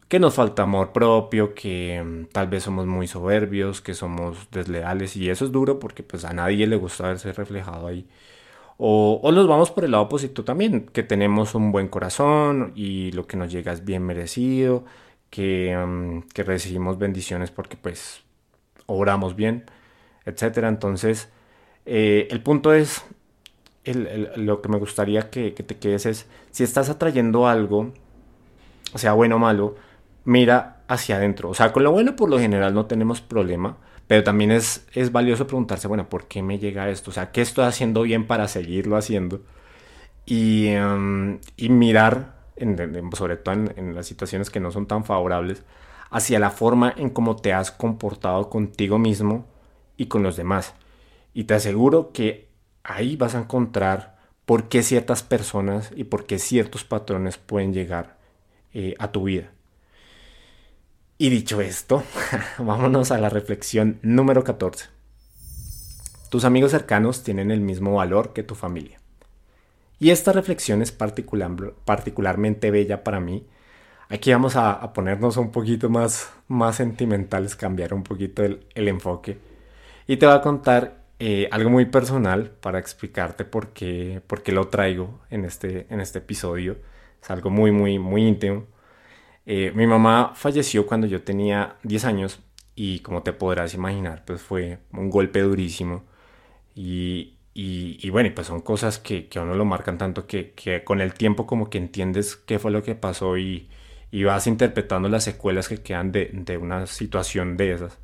que 0.08 0.20
nos 0.20 0.36
falta 0.36 0.64
amor 0.64 0.94
propio, 0.94 1.54
que 1.56 2.02
mm, 2.04 2.26
tal 2.34 2.48
vez 2.48 2.64
somos 2.64 2.86
muy 2.88 3.08
soberbios, 3.08 3.82
que 3.82 3.94
somos 3.94 4.50
desleales 4.52 5.16
y 5.18 5.30
eso 5.30 5.46
es 5.46 5.52
duro 5.52 5.80
porque 5.80 6.04
pues 6.04 6.26
a 6.26 6.34
nadie 6.34 6.68
le 6.68 6.76
gusta 6.78 7.08
verse 7.10 7.34
reflejado 7.34 7.88
ahí. 7.88 8.08
O, 8.78 9.20
o 9.24 9.32
nos 9.32 9.48
vamos 9.48 9.72
por 9.72 9.86
el 9.86 9.92
lado 9.92 10.06
opuesto 10.06 10.44
también, 10.44 10.88
que 10.88 11.04
tenemos 11.04 11.56
un 11.56 11.72
buen 11.72 11.88
corazón 11.88 12.74
y 12.76 13.12
lo 13.14 13.28
que 13.28 13.38
nos 13.38 13.52
llega 13.52 13.72
es 13.74 13.86
bien 13.86 14.04
merecido, 14.06 14.86
que, 15.30 15.76
mm, 15.78 16.30
que 16.34 16.44
recibimos 16.44 16.98
bendiciones 16.98 17.52
porque 17.52 17.78
pues 17.78 18.24
obramos 18.88 19.36
bien 19.36 19.66
etcétera. 20.26 20.70
Entonces, 20.70 21.30
eh, 21.86 22.28
el 22.32 22.42
punto 22.44 22.74
es, 22.74 23.04
lo 23.84 24.62
que 24.62 24.70
me 24.70 24.78
gustaría 24.78 25.30
que, 25.30 25.52
te 25.52 25.78
quedes 25.78 26.06
es, 26.06 26.28
si 26.52 26.64
estás 26.64 26.90
atrayendo 26.90 27.48
algo, 27.48 27.92
sea 28.96 29.14
bueno 29.14 29.38
o 29.38 29.40
malo, 29.40 29.76
mira 30.24 30.84
hacia 30.88 31.16
adentro. 31.16 31.50
O 31.50 31.54
sea, 31.54 31.72
con 31.74 31.84
lo 31.84 31.92
bueno 31.92 32.16
por 32.16 32.30
lo 32.30 32.40
general 32.40 32.74
no 32.74 32.86
tenemos 32.86 33.22
problema, 33.22 33.78
pero 34.08 34.24
también 34.24 34.52
es, 34.52 34.88
es 34.94 35.12
valioso 35.12 35.48
preguntarse, 35.48 35.88
bueno, 35.88 36.10
¿por 36.10 36.28
qué 36.28 36.44
me 36.44 36.60
llega 36.60 36.90
esto? 36.90 37.12
O 37.12 37.14
sea, 37.14 37.32
¿qué 37.32 37.42
estoy 37.42 37.66
haciendo 37.66 38.04
bien 38.04 38.28
para 38.28 38.48
seguirlo 38.48 38.98
haciendo? 38.98 39.42
Y, 40.26 40.68
em, 40.68 41.40
y 41.58 41.70
mirar, 41.70 42.36
sobre 43.18 43.38
todo 43.38 43.56
en, 43.56 43.74
en 43.78 43.96
las 43.96 44.06
situaciones 44.08 44.50
que 44.50 44.60
no 44.60 44.72
son 44.72 44.86
tan 44.88 45.06
favorables, 45.06 45.64
hacia 46.12 46.40
la 46.40 46.52
forma 46.52 46.94
en 46.98 47.10
cómo 47.10 47.38
te 47.38 47.54
has 47.54 47.72
comportado 47.72 48.50
contigo 48.50 49.00
mismo 49.00 49.48
y 49.98 50.08
con 50.08 50.24
los 50.24 50.36
demás. 50.36 50.76
Y 51.34 51.46
te 51.46 51.54
aseguro 51.56 52.12
que 52.12 52.51
ahí 52.84 53.16
vas 53.16 53.36
a 53.36 53.40
encontrar 53.40 54.20
por 54.46 54.70
qué 54.70 54.84
ciertas 54.84 55.24
personas 55.24 55.92
y 55.96 56.04
por 56.06 56.26
qué 56.26 56.40
ciertos 56.40 56.84
patrones 56.84 57.38
pueden 57.38 57.74
llegar 57.74 58.18
eh, 58.74 58.96
a 59.00 59.12
tu 59.12 59.24
vida. 59.24 59.52
Y 61.18 61.30
dicho 61.30 61.62
esto, 61.62 62.04
vámonos 62.58 63.12
a 63.12 63.20
la 63.20 63.30
reflexión 63.30 64.00
número 64.02 64.44
14. 64.44 64.90
tus 66.30 66.46
amigos 66.46 66.72
cercanos 66.72 67.24
tienen 67.24 67.52
el 67.52 67.62
mismo 67.62 67.96
valor 67.96 68.34
que 68.34 68.44
tu 68.44 68.56
familia. 68.56 69.02
Y 70.02 70.10
esta 70.10 70.32
reflexión 70.32 70.82
es 70.82 70.92
particularmente 70.92 72.72
bella 72.72 73.04
para 73.04 73.20
mí. 73.20 73.46
Aquí 74.10 74.32
vamos 74.32 74.56
a, 74.56 74.94
ponernos 74.94 75.38
un 75.38 75.52
poquito 75.52 75.90
más, 75.90 76.32
más 76.48 76.78
sentimentales, 76.78 77.56
cambiar 77.56 77.94
un 77.94 78.02
poquito 78.02 78.44
el, 78.44 78.66
enfoque. 78.74 79.38
Y 80.08 80.18
te 80.18 80.26
voy 80.26 80.34
a 80.34 80.42
contar 80.42 81.01
eh, 81.24 81.48
algo 81.52 81.70
muy 81.70 81.86
personal 81.86 82.50
para 82.50 82.80
explicarte 82.80 83.46
por 83.46 83.74
qué, 83.74 84.24
por 84.26 84.42
qué 84.42 84.52
lo 84.52 84.70
traigo 84.70 85.22
en 85.30 85.46
este, 85.46 85.86
en 85.92 86.02
este 86.02 86.18
episodio. 86.18 86.80
Es 87.22 87.30
algo 87.30 87.52
muy, 87.52 87.72
muy, 87.72 88.00
muy 88.00 88.24
íntimo. 88.28 88.66
Eh, 89.46 89.72
mi 89.76 89.86
mamá 89.88 90.34
falleció 90.36 90.88
cuando 90.88 91.06
yo 91.08 91.24
tenía 91.24 91.78
10 91.84 92.06
años 92.06 92.40
y 92.76 93.02
como 93.02 93.22
te 93.24 93.34
podrás 93.34 93.76
imaginar, 93.76 94.24
pues 94.26 94.42
fue 94.42 94.80
un 94.94 95.12
golpe 95.12 95.42
durísimo. 95.42 96.06
Y, 96.76 97.38
y, 97.54 98.10
bueno, 98.10 98.32
pues 98.34 98.48
son 98.48 98.62
cosas 98.62 98.98
que, 99.00 99.28
que 99.28 99.38
a 99.40 99.44
uno 99.44 99.54
lo 99.56 99.66
marcan 99.66 99.98
tanto 100.00 100.26
que, 100.28 100.54
que, 100.54 100.84
con 100.84 101.02
el 101.02 101.14
tiempo 101.14 101.46
como 101.46 101.70
que 101.70 101.78
entiendes 101.78 102.36
qué 102.36 102.58
fue 102.60 102.72
lo 102.72 102.82
que 102.84 102.96
pasó 102.96 103.38
y, 103.38 103.70
y 104.12 104.24
vas 104.24 104.48
interpretando 104.48 105.08
las 105.10 105.24
secuelas 105.26 105.70
que 105.70 105.78
quedan 105.84 106.12
de, 106.12 106.32
de 106.34 106.58
una 106.58 106.88
situación 106.88 107.58
de 107.58 107.74
esas. 107.74 108.00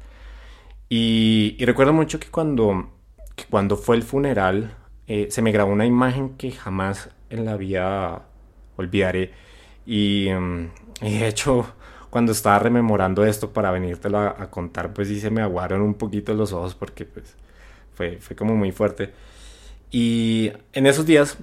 Y, 0.90 1.56
y, 1.60 1.66
recuerdo 1.66 1.94
mucho 1.94 2.20
que 2.20 2.28
cuando, 2.30 2.97
que 3.38 3.46
cuando 3.46 3.78
fue 3.78 3.96
el 3.96 4.04
funeral 4.04 4.76
eh, 5.08 5.28
se 5.32 5.42
me 5.42 5.54
grabó 5.54 5.72
una 5.72 5.86
imagen 5.86 6.32
que 6.38 6.52
jamás 6.52 7.10
en 7.30 7.46
la 7.46 7.56
vida 7.56 8.24
olvidaré. 8.76 9.32
Y, 9.86 10.30
mm, 10.30 10.72
y 11.04 11.20
de 11.20 11.28
hecho 11.30 11.74
cuando 12.10 12.32
estaba 12.34 12.60
rememorando 12.60 13.26
esto 13.26 13.52
para 13.54 13.72
venírtelo 13.72 14.18
a, 14.18 14.30
a, 14.42 14.50
contar, 14.50 14.94
pues 14.94 15.08
sí 15.08 15.20
se 15.20 15.30
me 15.30 15.42
aguaron 15.42 15.82
un 15.82 15.94
poquito 15.94 16.34
los 16.34 16.52
ojos 16.54 16.76
porque 16.76 17.06
pues 17.06 17.36
fue, 17.96 18.18
fue 18.18 18.36
como 18.36 18.56
muy 18.56 18.72
fuerte. 18.72 19.14
Y 19.92 20.52
en 20.74 20.88
esos 20.88 21.06
días 21.06 21.38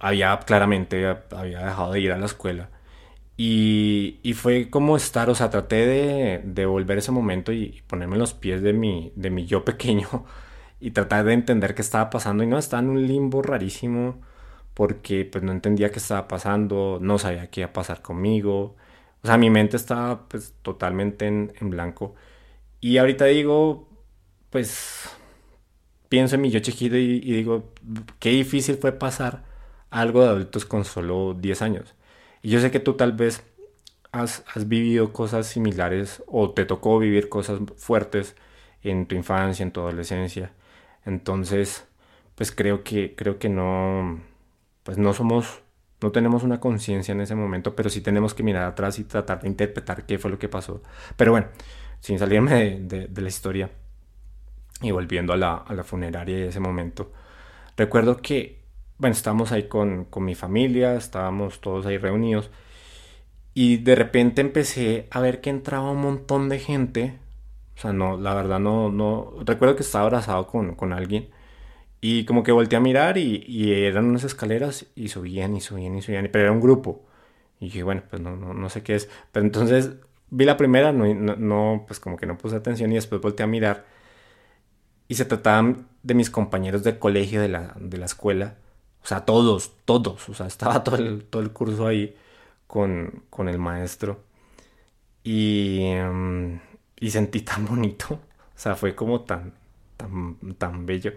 había 0.00 0.38
claramente, 0.40 1.06
había 1.30 1.64
dejado 1.66 1.92
de 1.92 2.00
ir 2.00 2.12
a 2.12 2.18
la 2.18 2.26
escuela. 2.26 2.68
Y, 3.38 4.18
y 4.24 4.34
fue 4.34 4.68
como 4.68 4.96
estar, 4.96 5.30
o 5.30 5.34
sea, 5.36 5.50
traté 5.50 5.86
de, 5.86 6.42
de 6.44 6.66
volver 6.66 6.98
ese 6.98 7.12
momento 7.12 7.52
y, 7.52 7.82
ponerme 7.86 8.16
en 8.16 8.20
los 8.20 8.34
pies 8.34 8.62
de 8.62 8.72
mi, 8.72 9.12
de 9.16 9.30
mi 9.30 9.46
yo 9.46 9.64
pequeño 9.64 10.26
y 10.80 10.90
tratar 10.92 11.24
de 11.24 11.34
entender 11.34 11.74
qué 11.74 11.82
estaba 11.82 12.10
pasando. 12.10 12.42
Y 12.44 12.48
no, 12.48 12.58
estaba 12.58 12.82
en 12.82 12.90
un 12.90 13.06
limbo 13.06 13.42
rarísimo 13.42 14.20
porque 14.74 15.24
pues 15.24 15.44
no 15.44 15.52
entendía 15.52 15.90
qué 15.92 15.98
estaba 15.98 16.28
pasando, 16.28 16.98
no 17.02 17.18
sabía 17.18 17.50
qué 17.50 17.62
iba 17.62 17.70
a 17.70 17.72
pasar 17.72 18.02
conmigo. 18.02 18.76
O 19.22 19.26
sea, 19.26 19.38
mi 19.38 19.50
mente 19.50 19.76
estaba 19.76 20.28
pues 20.28 20.54
totalmente 20.62 21.26
en, 21.26 21.52
blanco. 21.70 22.14
Y 22.80 22.98
ahorita 22.98 23.26
digo, 23.26 23.88
pues 24.50 25.10
pienso 26.08 26.36
en 26.36 26.42
mi 26.42 26.50
yo 26.50 26.60
chiquito 26.60 26.96
y, 26.96 27.20
digo, 27.20 27.72
qué 28.20 28.30
difícil 28.30 28.76
fue 28.78 28.92
pasar 28.92 29.44
algo 29.90 30.22
de 30.22 30.28
adultos 30.28 30.64
con 30.64 30.84
solo 30.84 31.34
10 31.34 31.62
años. 31.62 31.94
Y 32.42 32.50
yo 32.50 32.60
sé 32.60 32.70
que 32.70 32.80
tú 32.80 32.94
tal 32.94 33.12
vez 33.12 33.42
has, 34.12 34.44
has, 34.54 34.68
vivido 34.68 35.12
cosas 35.12 35.46
similares 35.46 36.22
o 36.26 36.50
te 36.52 36.64
tocó 36.64 36.98
vivir 36.98 37.28
cosas 37.28 37.60
fuertes 37.76 38.36
en 38.82 39.06
tu 39.06 39.14
infancia, 39.14 39.62
en 39.62 39.72
tu 39.72 39.80
adolescencia. 39.80 40.52
Entonces, 41.04 41.86
pues 42.34 42.52
creo 42.52 42.84
que, 42.84 43.14
creo 43.16 43.38
que 43.38 43.48
no, 43.48 44.20
pues 44.84 44.98
no 44.98 45.12
somos, 45.12 45.62
no 46.00 46.12
tenemos 46.12 46.42
una 46.44 46.60
conciencia 46.60 47.12
en 47.12 47.20
ese 47.20 47.34
momento, 47.34 47.74
pero 47.76 47.90
sí 47.90 48.00
tenemos 48.00 48.34
que 48.34 48.42
mirar 48.42 48.64
atrás 48.64 48.98
y 48.98 49.04
tratar 49.04 49.42
de 49.42 49.48
interpretar 49.48 50.06
qué 50.06 50.18
fue 50.18 50.30
lo 50.30 50.38
que 50.38 50.48
pasó. 50.48 50.82
Pero 51.16 51.32
bueno, 51.32 51.48
sin 52.00 52.18
salirme 52.18 52.80
de, 52.80 53.08
de 53.08 53.22
la 53.22 53.28
historia 53.28 53.70
y 54.80 54.90
volviendo 54.92 55.32
a 55.32 55.36
la, 55.36 55.56
a 55.56 55.74
la 55.74 55.84
funeraria 55.84 56.36
de 56.36 56.48
ese 56.48 56.60
momento, 56.60 57.12
recuerdo 57.76 58.18
que, 58.18 58.60
bueno, 58.98 59.14
estábamos 59.14 59.52
ahí 59.52 59.68
con, 59.68 60.04
con 60.04 60.24
mi 60.24 60.34
familia, 60.34 60.94
estábamos 60.94 61.60
todos 61.60 61.86
ahí 61.86 61.98
reunidos 61.98 62.50
y 63.54 63.78
de 63.78 63.94
repente 63.96 64.40
empecé 64.40 65.08
a 65.10 65.20
ver 65.20 65.40
que 65.40 65.50
entraba 65.50 65.90
un 65.90 66.00
montón 66.00 66.48
de 66.48 66.60
gente. 66.60 67.18
O 67.76 67.80
sea, 67.80 67.92
no, 67.92 68.16
la 68.16 68.34
verdad 68.34 68.60
no, 68.60 68.90
no, 68.90 69.34
recuerdo 69.44 69.76
que 69.76 69.82
estaba 69.82 70.04
abrazado 70.04 70.46
con, 70.46 70.74
con 70.76 70.92
alguien 70.92 71.30
y 72.00 72.24
como 72.24 72.42
que 72.44 72.52
volteé 72.52 72.76
a 72.76 72.80
mirar 72.80 73.18
y, 73.18 73.72
eran 73.72 74.04
unas 74.06 74.24
escaleras 74.24 74.86
y 74.94 75.08
subían 75.08 75.56
y 75.56 75.60
subían 75.60 75.96
y 75.96 76.02
subían, 76.02 76.28
pero 76.32 76.44
era 76.44 76.52
un 76.52 76.60
grupo. 76.60 77.04
Y 77.60 77.66
dije, 77.66 77.82
bueno, 77.82 78.02
pues 78.08 78.22
no, 78.22 78.36
no, 78.36 78.54
no 78.54 78.68
sé 78.70 78.82
qué 78.82 78.94
es. 78.94 79.08
Pero 79.32 79.44
entonces 79.46 79.92
vi 80.30 80.44
la 80.44 80.56
primera, 80.56 80.92
no, 80.92 81.06
no, 81.14 81.84
pues 81.86 82.00
como 82.00 82.16
que 82.16 82.26
no 82.26 82.38
puse 82.38 82.56
atención 82.56 82.92
y 82.92 82.96
después 82.96 83.20
volteé 83.20 83.44
a 83.44 83.48
mirar 83.48 83.86
y 85.08 85.14
se 85.14 85.24
trataban 85.24 85.88
de 86.02 86.14
mis 86.14 86.30
compañeros 86.30 86.84
del 86.84 86.98
colegio, 86.98 87.40
de 87.40 87.48
la, 87.48 87.74
de 87.80 87.98
la 87.98 88.06
escuela. 88.06 88.56
O 89.08 89.10
sea, 89.10 89.24
todos, 89.24 89.72
todos. 89.86 90.28
O 90.28 90.34
sea, 90.34 90.46
estaba 90.46 90.84
todo 90.84 90.96
el, 90.96 91.24
todo 91.24 91.40
el 91.42 91.50
curso 91.52 91.86
ahí 91.86 92.14
con, 92.66 93.24
con 93.30 93.48
el 93.48 93.58
maestro. 93.58 94.22
Y, 95.24 95.82
em, 95.84 96.60
y 97.00 97.10
sentí 97.10 97.42
tan 97.42 97.66
bonito. 97.66 98.14
O 98.14 98.60
sea, 98.60 98.74
fue 98.76 98.94
como 98.94 99.22
tan, 99.22 99.54
tan, 99.96 100.36
tan 100.58 100.86
bello. 100.86 101.12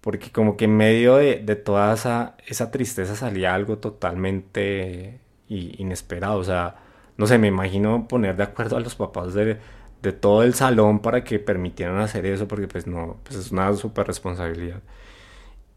Porque 0.00 0.32
como 0.32 0.56
que 0.56 0.66
en 0.66 0.76
medio 0.76 1.16
de, 1.16 1.38
de 1.38 1.56
toda 1.56 1.94
esa, 1.94 2.36
esa 2.46 2.70
tristeza 2.70 3.16
salía 3.16 3.54
algo 3.54 3.78
totalmente 3.78 5.20
inesperado. 5.48 6.38
O 6.38 6.44
sea, 6.44 6.76
no 7.18 7.26
sé, 7.26 7.38
me 7.38 7.48
imagino 7.48 8.08
poner 8.08 8.36
de 8.36 8.44
acuerdo 8.44 8.76
a 8.76 8.80
los 8.80 8.96
papás 8.96 9.34
de, 9.34 9.58
de 10.02 10.12
todo 10.12 10.42
el 10.44 10.54
salón 10.54 11.00
para 11.00 11.24
que 11.24 11.38
permitieran 11.40 11.98
hacer 11.98 12.26
eso, 12.26 12.48
porque 12.48 12.68
pues 12.68 12.86
no, 12.86 13.18
pues 13.24 13.36
es 13.38 13.52
una 13.52 13.72
super 13.74 14.06
responsabilidad. 14.06 14.82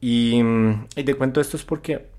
Y, 0.05 0.43
mm, 0.43 0.87
y 0.97 1.03
te 1.05 1.15
cuento 1.15 1.39
esto 1.39 1.55
es 1.55 1.63
porque 1.63 2.09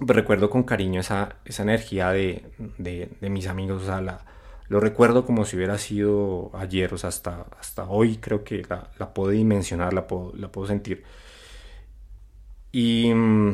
recuerdo 0.00 0.48
con 0.48 0.62
cariño 0.62 1.00
esa, 1.00 1.36
esa 1.44 1.62
energía 1.62 2.10
de, 2.10 2.42
de, 2.78 3.10
de, 3.20 3.28
mis 3.30 3.48
amigos, 3.48 3.82
o 3.82 3.86
sea, 3.86 4.00
la, 4.00 4.24
lo 4.68 4.80
recuerdo 4.80 5.26
como 5.26 5.44
si 5.44 5.56
hubiera 5.56 5.76
sido 5.76 6.50
ayer, 6.54 6.94
o 6.94 6.98
sea, 6.98 7.10
hasta, 7.10 7.44
hasta 7.60 7.84
hoy 7.84 8.16
creo 8.16 8.44
que 8.44 8.64
la, 8.66 8.90
la 8.98 9.12
puedo 9.12 9.30
dimensionar, 9.30 9.92
la 9.92 10.06
puedo, 10.06 10.32
la 10.36 10.50
puedo 10.50 10.68
sentir. 10.68 11.04
Y, 12.72 13.12
mm, 13.12 13.52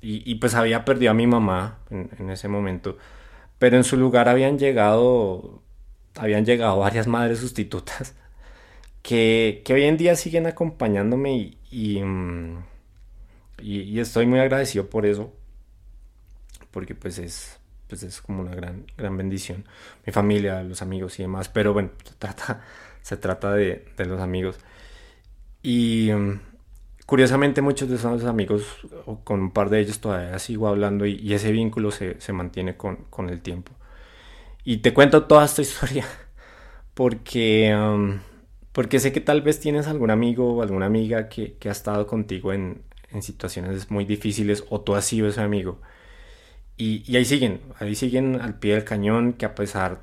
y, 0.00 0.30
y, 0.32 0.34
pues 0.36 0.54
había 0.54 0.84
perdido 0.84 1.12
a 1.12 1.14
mi 1.14 1.26
mamá 1.28 1.78
en, 1.90 2.10
en 2.18 2.30
ese 2.30 2.48
momento, 2.48 2.98
pero 3.58 3.76
en 3.76 3.84
su 3.84 3.96
lugar 3.96 4.28
habían 4.28 4.58
llegado 4.58 5.62
habían 6.16 6.44
llegado 6.44 6.78
varias 6.78 7.06
madres 7.06 7.40
sustitutas 7.40 8.14
que, 9.04 9.60
que 9.66 9.74
hoy 9.74 9.84
en 9.84 9.98
día 9.98 10.16
siguen 10.16 10.46
acompañándome 10.46 11.36
y, 11.36 11.58
y, 11.70 12.02
mm, 12.02 12.64
y, 13.60 14.00
estoy 14.00 14.26
muy 14.26 14.40
agradecido 14.40 14.88
por 14.88 15.04
eso, 15.04 15.30
porque 16.70 16.94
pues 16.94 17.18
es, 17.18 17.60
pues 17.86 18.02
es 18.02 18.22
como 18.22 18.40
una 18.40 18.54
gran, 18.54 18.86
gran 18.96 19.14
bendición. 19.18 19.66
Mi 20.06 20.12
familia, 20.12 20.62
los 20.62 20.80
amigos 20.80 21.18
y 21.18 21.22
demás, 21.22 21.50
pero 21.50 21.74
bueno, 21.74 21.90
se 22.02 22.14
trata, 22.14 22.64
se 23.02 23.18
trata 23.18 23.52
de, 23.52 23.84
de 23.94 24.06
los 24.06 24.20
amigos. 24.22 24.56
Y 25.62 26.10
mm, 26.10 26.40
curiosamente 27.04 27.60
muchos 27.60 27.90
de 27.90 27.96
esos 27.96 28.24
amigos, 28.24 28.64
con 29.24 29.40
un 29.40 29.50
par 29.52 29.68
de 29.68 29.80
ellos 29.80 30.00
todavía 30.00 30.38
sigo 30.38 30.66
hablando 30.66 31.04
y, 31.04 31.16
y 31.16 31.34
ese 31.34 31.52
vínculo 31.52 31.90
se, 31.90 32.18
se 32.22 32.32
mantiene 32.32 32.78
con, 32.78 33.04
con 33.10 33.28
el 33.28 33.42
tiempo. 33.42 33.72
Y 34.64 34.78
te 34.78 34.94
cuento 34.94 35.24
toda 35.26 35.44
esta 35.44 35.60
historia 35.62 36.06
porque, 36.94 37.74
um, 37.76 38.18
porque 38.74 39.00
sé 39.00 39.12
que 39.12 39.20
tal 39.20 39.42
vez 39.42 39.60
tienes 39.60 39.86
algún 39.88 40.10
amigo 40.10 40.54
o 40.54 40.62
alguna 40.62 40.86
amiga 40.86 41.28
que, 41.28 41.54
que 41.58 41.68
ha 41.70 41.72
estado 41.72 42.06
contigo 42.06 42.52
en, 42.52 42.82
en, 43.10 43.22
situaciones 43.22 43.90
muy 43.90 44.04
difíciles 44.04 44.64
o 44.70 44.80
tú 44.82 44.94
has 44.96 45.06
sido 45.06 45.28
ese 45.28 45.40
amigo. 45.42 45.80
Y, 46.76 47.04
y, 47.10 47.16
ahí 47.16 47.24
siguen, 47.24 47.60
ahí 47.78 47.94
siguen 47.94 48.40
al 48.40 48.58
pie 48.58 48.74
del 48.74 48.84
cañón 48.84 49.34
que 49.34 49.46
a 49.46 49.54
pesar 49.54 50.02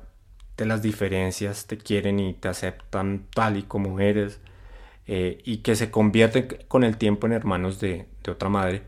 de 0.56 0.66
las 0.66 0.82
diferencias 0.82 1.66
te 1.66 1.78
quieren 1.78 2.18
y 2.20 2.34
te 2.34 2.48
aceptan 2.48 3.26
tal 3.34 3.58
y 3.58 3.62
como 3.64 4.00
eres 4.00 4.40
eh, 5.06 5.42
y 5.44 5.58
que 5.58 5.76
se 5.76 5.90
convierten 5.90 6.48
con 6.68 6.84
el 6.84 6.96
tiempo 6.96 7.26
en 7.26 7.34
hermanos 7.34 7.80
de, 7.80 8.06
de 8.24 8.32
otra 8.32 8.48
madre 8.48 8.82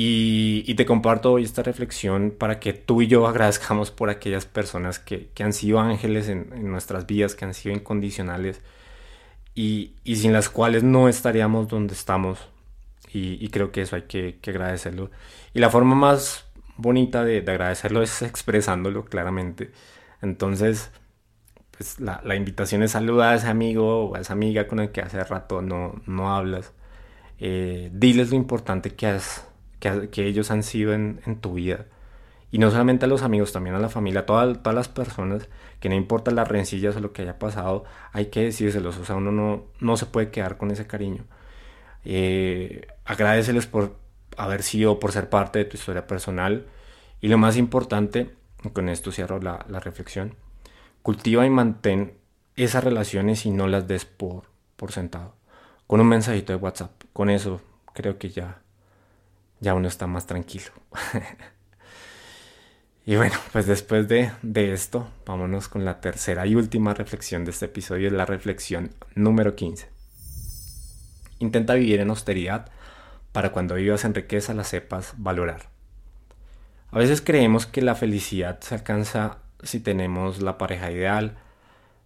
y, 0.00 0.74
te 0.76 0.86
comparto 0.86 1.32
hoy 1.32 1.42
esta 1.42 1.64
reflexión 1.64 2.30
para 2.30 2.60
que 2.60 2.72
tú 2.72 3.02
y 3.02 3.08
yo 3.08 3.26
agradezcamos 3.28 3.90
por 3.90 4.10
aquellas 4.10 4.46
personas 4.46 5.00
que, 5.00 5.30
han 5.40 5.52
sido 5.52 5.80
ángeles 5.80 6.28
en, 6.28 6.70
nuestras 6.70 7.06
vidas, 7.06 7.34
que 7.34 7.44
han 7.44 7.52
sido 7.52 7.74
incondicionales 7.74 8.60
y, 9.58 10.14
sin 10.16 10.32
las 10.32 10.48
cuales 10.48 10.84
no 10.84 11.08
estaríamos 11.08 11.66
donde 11.66 11.94
estamos. 11.94 12.38
Y, 13.12 13.48
creo 13.48 13.72
que 13.72 13.82
eso 13.82 13.96
hay 13.96 14.02
que, 14.02 14.38
agradecerlo. 14.46 15.10
Y 15.52 15.58
la 15.58 15.70
forma 15.70 15.96
más 15.96 16.46
bonita 16.76 17.24
de, 17.24 17.38
agradecerlo 17.38 18.02
es 18.02 18.22
expresándolo 18.22 19.04
claramente. 19.06 19.72
Entonces, 20.22 20.90
pues 21.72 21.98
la, 22.00 22.36
invitación 22.36 22.84
es 22.84 22.92
saludar 22.92 23.34
a 23.34 23.36
ese 23.36 23.48
amigo 23.48 24.10
o 24.10 24.14
a 24.14 24.20
esa 24.20 24.32
amiga 24.32 24.68
con 24.68 24.78
el 24.80 24.92
que 24.92 25.00
hace 25.00 25.22
rato 25.24 25.60
no, 25.60 26.00
no 26.06 26.34
hablas. 26.34 26.72
Eh, 27.40 27.90
diles 27.92 28.30
lo 28.30 28.36
importante 28.36 28.94
que 28.94 29.06
has 29.08 29.48
que, 29.80 30.26
ellos 30.26 30.50
han 30.50 30.62
sido 30.62 30.92
en, 30.92 31.20
tu 31.40 31.54
vida 31.54 31.86
Y 32.50 32.58
no 32.58 32.70
solamente 32.70 33.04
a 33.04 33.08
los 33.08 33.22
amigos, 33.22 33.52
también 33.52 33.76
a 33.76 33.78
la 33.78 33.88
familia, 33.88 34.20
a 34.20 34.26
todas, 34.26 34.62
todas 34.62 34.74
las 34.74 34.88
personas, 34.88 35.48
que 35.80 35.88
no 35.88 35.94
importa 35.94 36.30
las 36.30 36.48
rencillas 36.48 36.96
o 36.96 37.00
lo 37.00 37.12
que 37.12 37.22
haya 37.22 37.38
pasado, 37.38 37.84
hay 38.12 38.26
que 38.26 38.44
decírselos. 38.44 38.96
O 38.98 39.04
sea, 39.04 39.16
uno 39.16 39.32
no, 39.32 39.64
no 39.80 39.96
se 39.96 40.06
puede 40.06 40.30
quedar 40.30 40.56
con 40.56 40.70
ese 40.70 40.86
cariño. 40.86 41.24
Eh, 42.04 42.86
agradeceles 43.04 43.66
por 43.66 43.96
haber 44.36 44.62
sido, 44.62 44.98
por 44.98 45.12
ser 45.12 45.28
parte 45.28 45.58
de 45.58 45.64
tu 45.66 45.76
historia 45.76 46.06
personal. 46.06 46.66
Y 47.20 47.28
lo 47.28 47.36
más 47.36 47.56
importante, 47.56 48.30
con 48.72 48.88
esto 48.88 49.12
cierro 49.12 49.40
la, 49.40 49.66
la 49.68 49.80
reflexión, 49.80 50.34
cultiva 51.02 51.44
y 51.44 51.50
mantén 51.50 52.14
esas 52.56 52.82
relaciones 52.82 53.46
y 53.46 53.50
no 53.50 53.68
las 53.68 53.86
des 53.86 54.04
por, 54.04 54.44
por 54.76 54.92
sentado. 54.92 55.34
Con 55.86 56.00
un 56.00 56.08
mensajito 56.08 56.52
de 56.52 56.58
WhatsApp. 56.58 56.92
Con 57.12 57.30
eso 57.30 57.60
creo 57.92 58.18
que 58.18 58.30
ya, 58.30 58.62
ya 59.60 59.74
uno 59.74 59.88
está 59.88 60.06
más 60.06 60.26
tranquilo. 60.26 60.70
y 63.08 63.16
bueno, 63.16 63.36
pues 63.52 63.66
después 63.66 64.06
de, 64.06 64.32
de, 64.42 64.74
esto, 64.74 65.08
vámonos 65.24 65.68
con 65.68 65.86
la 65.86 66.02
tercera 66.02 66.46
y 66.46 66.54
última 66.54 66.92
reflexión 66.92 67.46
de 67.46 67.52
este 67.52 67.64
episodio, 67.64 68.10
la 68.10 68.26
reflexión 68.26 68.90
número 69.14 69.56
15. 69.56 69.88
Intenta 71.38 71.72
vivir 71.72 72.00
en 72.00 72.10
austeridad 72.10 72.70
para 73.32 73.50
cuando 73.50 73.76
vivas 73.76 74.04
en 74.04 74.12
riqueza 74.12 74.52
la 74.52 74.64
sepas 74.64 75.14
valorar. 75.16 75.70
A 76.90 76.98
veces 76.98 77.22
creemos 77.22 77.64
que 77.64 77.80
la 77.80 77.94
felicidad 77.94 78.60
se 78.60 78.74
alcanza 78.74 79.38
si 79.62 79.80
tenemos 79.80 80.42
la 80.42 80.58
pareja 80.58 80.92
ideal, 80.92 81.38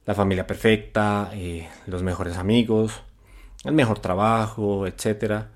la 0.06 0.14
familia 0.14 0.46
perfecta, 0.46 1.32
eh, 1.34 1.68
los 1.88 2.04
mejores 2.04 2.36
amigos, 2.36 3.02
el 3.64 3.72
mejor 3.72 3.98
trabajo, 3.98 4.86
etc. 4.86 5.46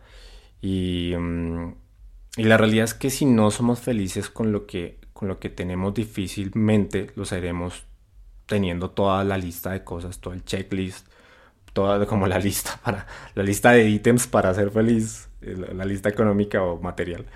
Y, 0.61 1.15
mm, 1.17 1.75
y, 2.37 2.43
la 2.43 2.57
realidad 2.57 2.87
es 2.87 2.95
que 2.95 3.11
si 3.11 3.27
no 3.27 3.53
somos 3.53 3.79
felices 3.79 4.29
con 4.29 4.51
lo 4.51 4.67
que, 4.67 5.06
con 5.17 5.29
lo 5.29 5.39
que 5.39 5.49
tenemos, 5.49 5.95
difícilmente 5.95 7.11
lo 7.17 7.25
seremos 7.25 7.85
teniendo 8.47 8.91
toda 8.91 9.25
la 9.25 9.39
lista 9.39 9.73
de 9.73 9.83
cosas, 9.83 10.21
todo 10.21 10.35
el 10.35 10.45
checklist, 10.45 11.09
toda 11.73 12.07
como 12.13 12.27
la 12.27 12.39
lista 12.39 12.79
para 12.85 13.07
la 13.35 13.43
lista 13.43 13.73
de 13.73 13.89
ítems 13.89 14.27
para 14.27 14.55
ser 14.55 14.71
feliz, 14.71 15.29
eh, 15.41 15.57
la 15.75 15.85
lista 15.85 16.09
económica 16.09 16.63
o 16.63 16.81
material. 16.81 17.27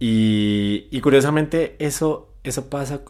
Y, 0.00 0.88
y 0.90 1.00
curiosamente 1.00 1.76
eso, 1.78 2.34
eso 2.42 2.68
pasa 2.68 3.02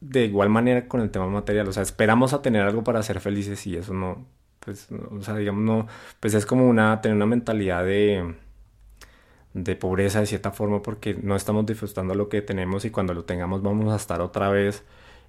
de 0.00 0.24
igual 0.24 0.48
manera 0.48 0.88
con 0.88 1.00
el 1.00 1.10
tema 1.10 1.26
material. 1.26 1.68
O 1.68 1.72
sea, 1.72 1.82
esperamos 1.82 2.32
a 2.32 2.42
tener 2.42 2.62
algo 2.62 2.84
para 2.84 3.02
ser 3.02 3.20
felices 3.20 3.66
y 3.66 3.76
eso 3.76 3.94
no, 3.94 4.26
pues, 4.60 4.88
o 5.10 5.22
sea, 5.22 5.36
digamos, 5.36 5.62
no, 5.64 5.86
pues 6.20 6.34
es 6.34 6.46
como 6.46 6.68
una, 6.68 7.00
tener 7.00 7.16
una 7.16 7.26
mentalidad 7.26 7.84
de, 7.84 8.34
de 9.54 9.76
pobreza 9.76 10.20
de 10.20 10.26
cierta 10.26 10.50
forma 10.52 10.82
porque 10.82 11.14
no 11.14 11.36
estamos 11.36 11.66
disfrutando 11.66 12.14
lo 12.14 12.28
que 12.28 12.42
tenemos 12.42 12.84
y 12.84 12.90
cuando 12.90 13.14
lo 13.14 13.24
tengamos 13.24 13.62
vamos 13.62 13.92
a 13.92 13.96
estar 13.96 14.20
otra 14.20 14.48
vez 14.48 14.84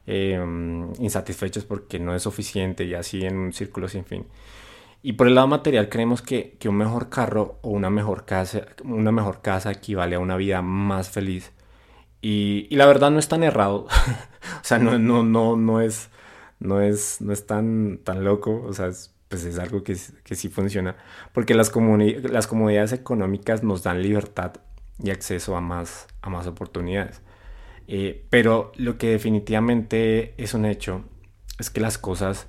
em, 0.08 0.92
insatisfechos 1.00 1.66
porque 1.66 2.00
no 2.00 2.16
es 2.16 2.24
suficiente 2.24 2.86
y 2.86 2.94
así 2.94 3.26
en 3.26 3.38
un 3.38 3.54
círculo 3.54 3.88
sin 3.88 4.06
fin. 4.06 4.26
Y 5.02 5.14
por 5.14 5.28
el 5.28 5.36
lado 5.36 5.48
material 5.48 5.90
creemos 5.90 6.22
que, 6.22 6.56
que 6.60 6.70
un 6.70 6.78
mejor 6.78 7.10
carro 7.10 7.60
o 7.62 7.72
una 7.72 7.90
mejor 7.90 8.26
casa, 8.26 8.68
una 8.84 9.12
mejor 9.12 9.42
casa 9.42 9.72
equivale 9.72 10.16
a 10.16 10.20
una 10.20 10.38
vida 10.38 10.62
más 10.62 11.10
feliz 11.10 11.52
y, 12.24 12.74
la 12.76 12.86
verdad 12.86 13.12
no 13.12 13.20
es 13.20 13.28
tan 13.28 13.44
errado. 13.44 13.86
o 14.62 14.64
sea, 14.64 14.80
no, 14.80 14.98
no, 14.98 15.24
no, 15.24 15.58
no 15.58 15.82
es, 15.82 16.10
no 16.60 16.80
es, 16.82 17.20
no 17.20 17.34
es 17.34 17.46
tan, 17.46 18.00
tan 18.04 18.24
loco. 18.24 18.64
O 18.66 18.74
sea, 18.74 18.88
es, 18.88 19.13
pues 19.34 19.46
es 19.46 19.58
algo 19.58 19.84
que, 19.84 19.98
que 20.24 20.36
sí 20.36 20.48
funciona. 20.48 20.96
Porque 21.34 21.56
las, 21.56 21.72
las 22.30 22.46
comunidades 22.46 22.94
económicas 22.94 23.64
nos 23.64 23.82
dan 23.82 24.04
libertad 24.04 24.54
y 25.04 25.10
acceso 25.10 25.56
a 25.56 25.62
más, 25.62 26.06
a 26.22 26.30
más 26.30 26.46
oportunidades. 26.46 27.24
Eh, 27.88 28.28
pero 28.30 28.72
lo 28.76 29.00
que 29.00 29.10
definitivamente 29.10 30.36
es 30.38 30.54
un 30.54 30.66
hecho 30.66 31.06
es 31.58 31.72
que 31.72 31.82
las 31.82 31.98
cosas 31.98 32.46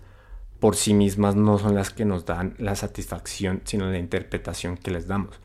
por 0.61 0.77
sí 0.77 0.93
mismas 0.93 1.37
no 1.37 1.57
son 1.57 1.75
las 1.75 1.89
que 1.89 2.05
nos 2.05 2.27
dan 2.27 2.55
la 2.59 2.77
satisfacción, 2.77 3.63
sino 3.65 3.91
la 3.91 3.97
interpretación 3.97 4.77
que 4.77 4.91
les 4.91 5.07
damos. 5.07 5.41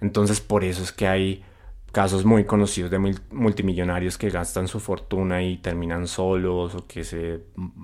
Entonces 0.00 0.40
por 0.40 0.62
eso 0.62 0.84
es 0.84 0.92
que 0.92 1.08
hay 1.08 1.44
casos 1.90 2.24
muy 2.24 2.44
conocidos 2.44 2.92
de 2.92 3.16
multimillonarios 3.32 4.18
que 4.18 4.30
gastan 4.30 4.68
su 4.68 4.78
fortuna 4.78 5.42
y 5.42 5.56
terminan 5.56 6.06
solos 6.06 6.76
o 6.76 6.86
que 6.86 7.02
se, 7.02 7.40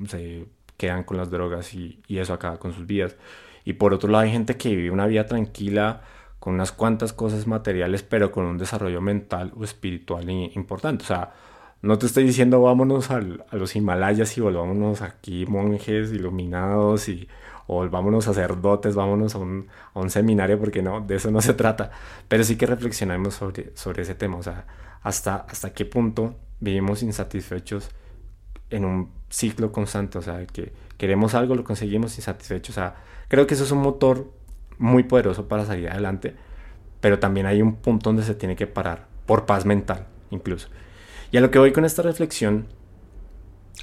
se 0.06 0.46
quedan 0.82 1.04
con 1.04 1.16
las 1.16 1.30
drogas 1.30 1.74
y, 1.74 2.00
y, 2.08 2.18
eso 2.18 2.32
acaba 2.34 2.58
con 2.58 2.72
sus 2.72 2.86
vidas. 2.86 3.16
Y 3.64 3.74
por 3.74 3.94
otro 3.94 4.10
lado 4.10 4.24
hay 4.24 4.32
gente 4.32 4.56
que 4.56 4.74
vive 4.74 4.90
una 4.90 5.06
vida 5.06 5.26
tranquila 5.26 6.02
con 6.40 6.54
unas 6.54 6.72
cuantas 6.72 7.12
cosas 7.12 7.46
materiales 7.46 8.02
pero 8.02 8.32
con 8.32 8.46
un 8.46 8.58
desarrollo 8.58 9.00
mental 9.00 9.52
o 9.56 9.62
espiritual 9.62 10.28
importante. 10.28 11.04
O 11.04 11.06
sea, 11.06 11.32
no 11.82 11.98
te 11.98 12.06
estoy 12.06 12.24
diciendo 12.24 12.60
vámonos 12.60 13.12
al, 13.12 13.44
a 13.50 13.56
los 13.56 13.76
Himalayas 13.76 14.36
y 14.36 14.40
volvámonos 14.40 15.02
aquí 15.02 15.46
monjes 15.46 16.12
iluminados 16.12 17.08
y 17.08 17.28
o 17.68 17.76
volvámonos 17.76 18.24
sacerdotes, 18.24 18.96
vámonos 18.96 19.36
a 19.36 19.38
un, 19.38 19.68
a 19.94 20.00
un, 20.00 20.10
seminario, 20.10 20.58
porque 20.58 20.82
no, 20.82 21.00
de 21.00 21.14
eso 21.14 21.30
no 21.30 21.40
se 21.40 21.54
trata. 21.54 21.92
Pero 22.26 22.42
sí 22.42 22.56
que 22.56 22.66
reflexionemos 22.66 23.34
sobre, 23.34 23.70
sobre 23.76 24.02
ese 24.02 24.16
tema, 24.16 24.36
o 24.36 24.42
sea, 24.42 24.66
hasta, 25.02 25.36
hasta 25.48 25.72
qué 25.72 25.84
punto 25.84 26.34
vivimos 26.58 27.04
insatisfechos 27.04 27.90
en 28.72 28.84
un 28.84 29.10
ciclo 29.28 29.72
constante, 29.72 30.18
o 30.18 30.22
sea, 30.22 30.46
que 30.46 30.72
queremos 30.98 31.34
algo, 31.34 31.54
lo 31.54 31.64
conseguimos 31.64 32.16
insatisfechos, 32.16 32.76
o 32.76 32.80
sea, 32.80 32.96
creo 33.28 33.46
que 33.46 33.54
eso 33.54 33.64
es 33.64 33.70
un 33.70 33.78
motor 33.80 34.30
muy 34.78 35.04
poderoso 35.04 35.48
para 35.48 35.64
salir 35.64 35.88
adelante, 35.88 36.34
pero 37.00 37.18
también 37.18 37.46
hay 37.46 37.62
un 37.62 37.76
punto 37.76 38.10
donde 38.10 38.22
se 38.22 38.34
tiene 38.34 38.56
que 38.56 38.66
parar, 38.66 39.06
por 39.26 39.46
paz 39.46 39.64
mental 39.64 40.06
incluso. 40.30 40.68
Y 41.30 41.36
a 41.36 41.40
lo 41.40 41.50
que 41.50 41.58
voy 41.58 41.72
con 41.72 41.84
esta 41.84 42.02
reflexión 42.02 42.66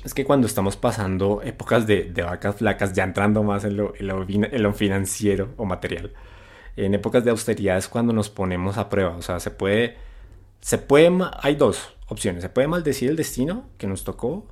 es 0.03 0.13
que 0.13 0.25
cuando 0.25 0.47
estamos 0.47 0.77
pasando 0.77 1.41
épocas 1.43 1.87
de, 1.87 2.11
vacas 2.23 2.57
flacas, 2.57 2.93
ya 2.93 3.03
entrando 3.03 3.43
más 3.43 3.63
en 3.65 3.77
lo, 3.77 3.93
en, 3.95 4.63
lo, 4.63 4.73
financiero 4.73 5.49
o 5.57 5.65
material, 5.65 6.13
en 6.75 6.93
épocas 6.93 7.23
de 7.23 7.31
austeridad 7.31 7.77
es 7.77 7.87
cuando 7.87 8.13
nos 8.13 8.29
ponemos 8.29 8.77
a 8.77 8.89
prueba. 8.89 9.15
O 9.15 9.21
sea, 9.21 9.39
se 9.39 9.51
puede, 9.51 9.97
se 10.61 10.77
puede, 10.77 11.11
hay 11.41 11.55
dos 11.55 11.95
opciones. 12.07 12.43
Se 12.43 12.49
puede 12.49 12.67
maldecir 12.67 13.09
el 13.09 13.15
destino 13.15 13.65
que 13.77 13.87
nos 13.87 14.03
tocó 14.03 14.47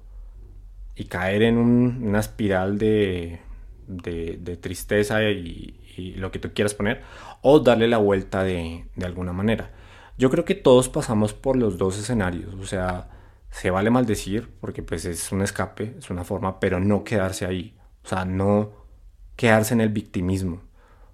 y 0.97 1.05
caer 1.05 1.43
en 1.43 1.57
una 1.57 2.19
espiral 2.19 2.77
de, 2.77 3.39
de, 3.87 4.37
de 4.41 4.57
tristeza 4.57 5.23
y, 5.23 5.79
y, 5.97 6.13
lo 6.15 6.31
que 6.31 6.39
tú 6.39 6.51
quieras 6.53 6.73
poner, 6.73 7.03
o 7.41 7.59
darle 7.59 7.87
la 7.87 7.97
vuelta 7.97 8.43
de, 8.43 8.85
de 8.95 9.05
alguna 9.05 9.33
manera. 9.33 9.71
Yo 10.17 10.29
creo 10.29 10.45
que 10.45 10.55
todos 10.55 10.89
pasamos 10.89 11.33
por 11.33 11.55
los 11.57 11.77
dos 11.77 11.97
escenarios. 11.99 12.55
O 12.55 12.65
sea, 12.65 13.09
se 13.51 13.69
vale 13.71 13.89
maldecir 13.89 14.49
porque 14.59 14.83
pues 14.83 15.05
es 15.05 15.31
un 15.31 15.41
escape, 15.41 15.95
es 15.97 16.09
una 16.09 16.23
forma, 16.23 16.59
pero 16.59 16.79
no 16.79 17.03
quedarse 17.03 17.45
ahí. 17.45 17.77
O 18.03 18.07
sea, 18.07 18.25
no 18.25 18.71
quedarse 19.35 19.73
en 19.73 19.81
el 19.81 19.89
victimismo. 19.89 20.61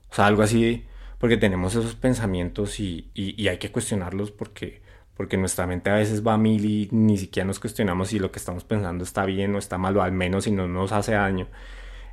O 0.10 0.15
sea, 0.15 0.28
algo 0.28 0.43
así, 0.43 0.86
porque 1.17 1.38
tenemos 1.38 1.76
esos 1.76 1.96
pensamientos 1.96 2.80
y, 2.80 3.10
y, 3.15 3.48
hay 3.48 3.58
que 3.58 3.72
cuestionarlos 3.72 4.30
porque, 4.30 4.83
porque 5.15 5.38
nuestra 5.38 5.67
mente 5.67 5.89
a 5.89 5.95
veces 5.95 6.26
va 6.26 6.34
a 6.34 6.38
mil 6.38 6.65
y 6.65 6.89
ni 6.91 7.17
siquiera 7.17 7.45
nos 7.45 7.60
cuestionamos 7.60 8.10
si 8.10 8.19
lo 8.19 8.32
que 8.32 8.39
estamos 8.39 8.63
pensando 8.63 9.04
está 9.04 9.26
bien 9.26 9.54
o 9.56 9.60
está 9.60 9.78
mal, 9.78 9.95
o 9.97 10.02
al 10.02 10.12
menos 10.12 10.45
si 10.45 10.52
no 10.52 10.67
nos 10.67 10.91
hace 10.91 11.13
daño. 11.13 11.47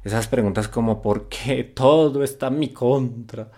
Esas 0.04 0.28
preguntas 0.28 0.68
como 0.68 1.02
¿por 1.02 1.28
qué 1.28 1.64
todo 1.64 2.24
está 2.24 2.48
en 2.48 2.58
mi 2.58 2.72
contra? 2.72 3.50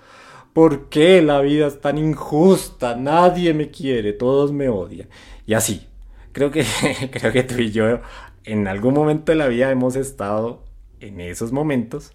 ¿Por 0.53 0.89
qué 0.89 1.23
la 1.23 1.41
vida 1.41 1.67
es 1.67 1.81
tan 1.81 1.99
injusta? 1.99 2.97
Nadie 2.97 3.55
me 3.55 3.71
quiere, 3.71 4.13
todos 4.13 4.53
me 4.53 4.69
odian. 4.69 5.09
Y 5.47 5.55
así, 5.55 5.87
creo 6.33 6.51
que, 6.51 6.65
creo 7.11 7.33
que 7.33 7.43
tú 7.43 7.55
y 7.59 7.71
yo 7.71 8.01
en 8.45 8.69
algún 8.69 8.95
momento 8.95 9.33
de 9.33 9.37
la 9.37 9.49
vida 9.49 9.71
hemos 9.71 9.97
estado 9.97 10.63
en 11.01 11.21
esos 11.21 11.53
momentos. 11.53 12.13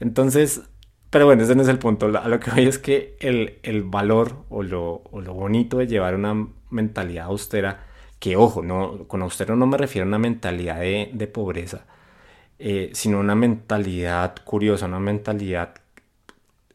Entonces, 0.00 0.62
pero 1.10 1.26
bueno, 1.26 1.42
ese 1.42 1.54
no 1.54 1.62
es 1.62 1.68
el 1.68 1.78
punto. 1.78 2.06
A 2.06 2.28
lo 2.28 2.40
que 2.40 2.50
voy 2.50 2.66
es 2.66 2.78
que 2.78 3.16
el, 3.20 3.58
el 3.62 3.82
valor 3.84 4.44
o 4.50 4.62
lo, 4.62 5.02
o 5.10 5.20
lo, 5.20 5.34
bonito 5.34 5.78
de 5.78 5.86
llevar 5.86 6.14
una 6.14 6.48
mentalidad 6.70 7.26
austera, 7.26 7.86
que 8.18 8.36
ojo, 8.36 8.62
no, 8.62 9.06
con 9.08 9.22
austero 9.22 9.56
no 9.56 9.66
me 9.66 9.78
refiero 9.78 10.04
a 10.04 10.08
una 10.08 10.18
mentalidad 10.18 10.80
de, 10.80 11.10
de 11.12 11.26
pobreza, 11.26 11.86
eh, 12.58 12.90
sino 12.94 13.20
una 13.20 13.34
mentalidad 13.34 14.34
curiosa, 14.44 14.86
una 14.86 15.00
mentalidad, 15.00 15.74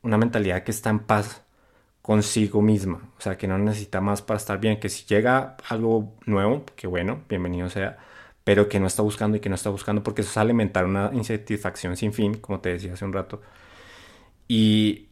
una 0.03 0.17
mentalidad 0.17 0.63
que 0.63 0.71
está 0.71 0.89
en 0.89 0.99
paz 0.99 1.43
consigo 2.01 2.61
misma, 2.61 3.09
o 3.17 3.21
sea, 3.21 3.37
que 3.37 3.47
no 3.47 3.57
necesita 3.57 4.01
más 4.01 4.21
para 4.21 4.37
estar 4.37 4.59
bien, 4.59 4.79
que 4.79 4.89
si 4.89 5.05
llega 5.05 5.57
algo 5.69 6.13
nuevo, 6.25 6.65
que 6.75 6.87
bueno, 6.87 7.21
bienvenido 7.29 7.69
sea, 7.69 7.97
pero 8.43 8.69
que 8.69 8.79
no 8.79 8.87
está 8.87 9.03
buscando 9.03 9.37
y 9.37 9.39
que 9.39 9.49
no 9.49 9.55
está 9.55 9.69
buscando 9.69 10.03
porque 10.03 10.21
eso 10.21 10.31
es 10.31 10.37
alimentar 10.37 10.85
una 10.85 11.11
insatisfacción 11.13 11.95
sin 11.97 12.13
fin, 12.13 12.35
como 12.35 12.59
te 12.59 12.69
decía 12.69 12.93
hace 12.93 13.05
un 13.05 13.13
rato. 13.13 13.41
Y, 14.53 15.07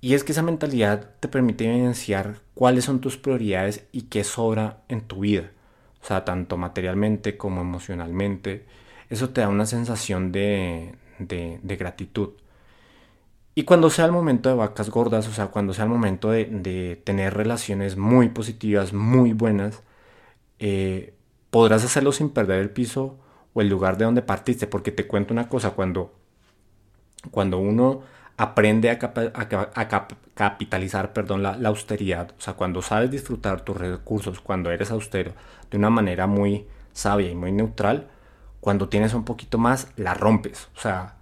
y 0.00 0.14
es 0.14 0.24
que 0.24 0.32
esa 0.32 0.42
mentalidad 0.42 1.10
te 1.20 1.28
permite 1.28 1.64
evidenciar 1.64 2.40
cuáles 2.54 2.86
son 2.86 3.00
tus 3.00 3.16
prioridades 3.16 3.86
y 3.92 4.02
qué 4.02 4.24
sobra 4.24 4.82
en 4.88 5.02
tu 5.02 5.20
vida, 5.20 5.52
o 6.02 6.06
sea, 6.06 6.24
tanto 6.24 6.56
materialmente 6.56 7.36
como 7.36 7.60
emocionalmente. 7.60 8.66
Eso 9.08 9.30
te 9.30 9.42
da 9.42 9.48
una 9.48 9.66
sensación 9.66 10.32
de, 10.32 10.96
de, 11.20 11.60
de 11.62 11.76
gratitud. 11.76 12.30
Y 13.54 13.62
cuando 13.62 13.90
sea 13.90 14.06
el 14.06 14.12
momento 14.12 14.48
de 14.48 14.56
vacas 14.56 14.90
gordas, 14.90 15.28
o 15.28 15.32
sea, 15.32 15.48
cuando 15.48 15.72
sea 15.72 15.84
el 15.84 15.90
momento 15.90 16.30
de, 16.30 17.00
tener 17.04 17.34
relaciones 17.34 17.96
muy 17.96 18.28
positivas, 18.28 18.92
muy 18.92 19.34
buenas, 19.34 19.84
eh, 20.58 21.14
podrás 21.50 21.84
hacerlo 21.84 22.10
sin 22.10 22.30
perder 22.30 22.58
el 22.58 22.70
piso 22.70 23.18
o 23.54 23.60
el 23.60 23.68
lugar 23.68 23.98
de 23.98 24.06
donde 24.06 24.22
partiste. 24.22 24.66
Porque 24.66 24.90
te 24.92 25.06
cuento 25.06 25.32
una 25.32 25.48
cosa, 25.48 25.72
cuando, 25.72 26.12
cuando 27.30 27.58
uno 27.58 28.02
aprende 28.40 28.88
a, 28.88 28.98
capitalizar 30.34 31.12
perdón, 31.12 31.42
la, 31.42 31.58
austeridad, 31.68 32.30
o 32.38 32.40
sea, 32.40 32.54
cuando 32.54 32.80
sabes 32.80 33.10
disfrutar 33.10 33.60
tus 33.60 33.76
recursos, 33.76 34.40
cuando 34.40 34.70
eres 34.70 34.90
austero, 34.90 35.32
de 35.70 35.76
una 35.76 35.90
manera 35.90 36.26
muy 36.26 36.66
sabia 36.94 37.30
y 37.30 37.34
muy 37.34 37.52
neutral, 37.52 38.08
cuando 38.60 38.88
tienes 38.88 39.12
un 39.12 39.26
poquito 39.26 39.58
más, 39.58 39.88
la 39.96 40.14
rompes. 40.14 40.70
O 40.74 40.80
sea, 40.80 41.16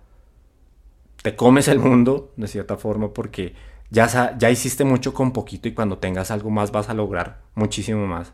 te 1.21 1.35
comes 1.35 1.67
el 1.67 1.81
mundo 1.81 2.31
de 2.37 2.47
cierta 2.47 2.77
forma 2.77 3.13
porque 3.13 3.57
ya, 3.91 4.37
ya 4.39 4.49
hiciste 4.49 4.85
mucho 4.85 5.13
con 5.13 5.33
poquito 5.33 5.67
y 5.67 5.75
cuando 5.75 5.99
tengas 5.99 6.31
algo 6.31 6.51
más 6.51 6.71
vas 6.71 6.89
a 6.89 6.95
lograr 6.95 7.41
muchísimo 7.57 8.07
más. 8.07 8.33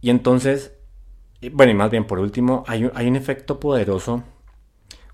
Y 0.00 0.08
entonces, 0.08 0.72
bueno, 1.52 1.72
y 1.72 1.74
más 1.74 1.90
bien 1.90 2.06
por 2.06 2.20
último, 2.20 2.64
hay, 2.66 2.90
hay 2.94 3.06
un 3.06 3.16
efecto 3.16 3.60
poderoso 3.60 4.24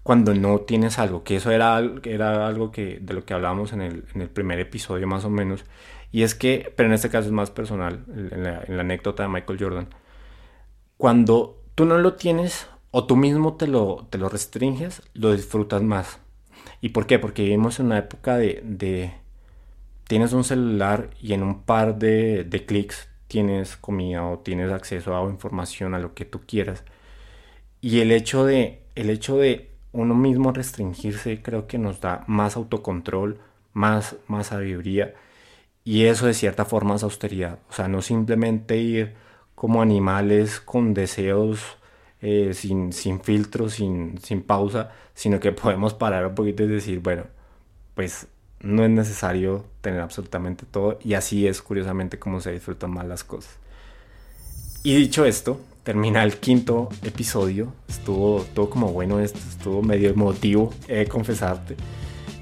cuando 0.08 0.32
no 0.32 0.60
tienes 0.60 0.98
algo, 0.98 1.22
que 1.22 1.36
eso 1.36 1.50
era, 1.50 1.78
era 2.04 2.46
algo 2.46 2.70
que, 2.70 2.98
de 2.98 3.12
lo 3.12 3.26
que 3.26 3.34
hablábamos 3.34 3.74
en 3.74 3.82
el, 3.82 4.04
en 4.14 4.22
el, 4.22 4.30
primer 4.30 4.58
episodio 4.58 5.06
más 5.06 5.26
o 5.26 5.28
menos, 5.28 5.66
y 6.10 6.22
es 6.22 6.34
que, 6.34 6.72
pero 6.74 6.88
en 6.88 6.94
este 6.94 7.10
caso 7.10 7.26
es 7.26 7.32
más 7.32 7.50
personal, 7.50 8.06
en 8.08 8.42
la, 8.42 8.62
en 8.66 8.76
la, 8.78 8.80
anécdota 8.80 9.24
de 9.24 9.28
Michael 9.28 9.58
Jordan, 9.60 9.88
cuando 10.96 11.62
tú 11.74 11.84
no 11.84 11.98
lo 11.98 12.14
tienes 12.14 12.70
o 12.90 13.04
tú 13.04 13.16
mismo 13.16 13.58
te 13.58 13.66
lo, 13.66 14.06
te 14.08 14.16
lo 14.16 14.30
restringes, 14.30 15.02
lo 15.12 15.30
disfrutas 15.32 15.82
más. 15.82 16.20
¿Y 16.80 16.88
por 16.88 17.06
qué? 17.06 17.18
Porque 17.18 17.42
vivimos 17.42 17.78
en 17.78 17.86
una 17.86 17.98
época 17.98 18.38
de, 18.38 18.62
de 18.64 19.12
tienes 20.04 20.32
un 20.32 20.42
celular 20.42 21.10
y 21.20 21.34
en 21.34 21.42
un 21.42 21.64
par 21.64 21.98
de, 21.98 22.44
de 22.44 22.64
clics 22.64 23.10
tienes 23.26 23.76
comida 23.76 24.24
o 24.24 24.38
tienes 24.38 24.72
acceso 24.72 25.14
a 25.14 25.28
información, 25.28 25.92
a 25.94 25.98
lo 25.98 26.14
que 26.14 26.24
tú 26.24 26.40
quieras. 26.46 26.82
Y 27.82 28.00
el 28.00 28.10
hecho 28.10 28.46
de, 28.46 28.84
el 28.94 29.10
hecho 29.10 29.36
de 29.36 29.67
uno 29.92 30.14
mismo 30.14 30.53
restringirse 30.53 31.42
creo 31.42 31.66
que 31.66 31.79
nos 31.79 32.01
da 32.01 32.24
más 32.27 32.57
autocontrol, 32.57 33.40
más, 33.72 34.16
más 34.27 34.48
sabiduría 34.48 35.14
y 35.85 36.05
eso 36.05 36.27
de 36.27 36.35
cierta 36.35 36.64
forma 36.66 36.96
es 36.96 37.03
austeridad. 37.03 37.61
O 37.70 37.72
sea, 37.72 37.88
no 37.88 38.03
simplemente 38.03 38.77
ir 38.77 39.14
como 39.55 39.81
animales 39.81 40.61
con 40.61 40.92
deseos 40.94 41.79
eh, 42.20 42.53
sin, 42.53 42.92
sin 42.92 43.20
filtro, 43.20 43.70
sin, 43.70 44.18
sin 44.18 44.42
pausa, 44.42 44.92
sino 45.14 45.40
que 45.40 45.53
podemos 45.53 45.94
parar 45.94 46.27
un 46.27 46.35
poquito 46.35 46.64
y 46.64 46.68
decir, 46.68 47.01
bueno, 47.01 47.24
pues 47.94 48.27
no 48.61 48.85
es 48.85 48.90
necesario 48.90 49.64
tener 49.81 50.01
absolutamente 50.01 50.66
todo 50.70 50.98
y 51.03 51.14
así 51.14 51.46
es 51.46 51.62
curiosamente 51.62 52.18
como 52.18 52.40
se 52.40 52.53
disfrutan 52.53 52.90
más 52.90 53.07
las 53.07 53.24
cosas. 53.24 53.57
Y 54.83 54.94
dicho 54.94 55.24
esto, 55.24 55.61
termina 55.88 56.22
el 56.22 56.37
quinto 56.37 56.90
episodio. 57.03 57.72
Estuvo 57.88 58.44
todo 58.55 58.68
como 58.68 58.92
bueno 58.92 59.20
esto, 59.20 59.38
estuvo 59.38 59.81
medio 59.81 60.11
emotivo, 60.11 60.70
he 60.87 61.07
confesarte. 61.07 61.77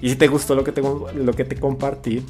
Y 0.03 0.11
si 0.11 0.17
te 0.17 0.27
gustó 0.27 0.57
lo 0.57 0.65
que 0.65 0.73
te, 0.73 0.83
lo 0.83 1.33
que 1.33 1.45
te 1.45 1.55
compartí 1.55 2.27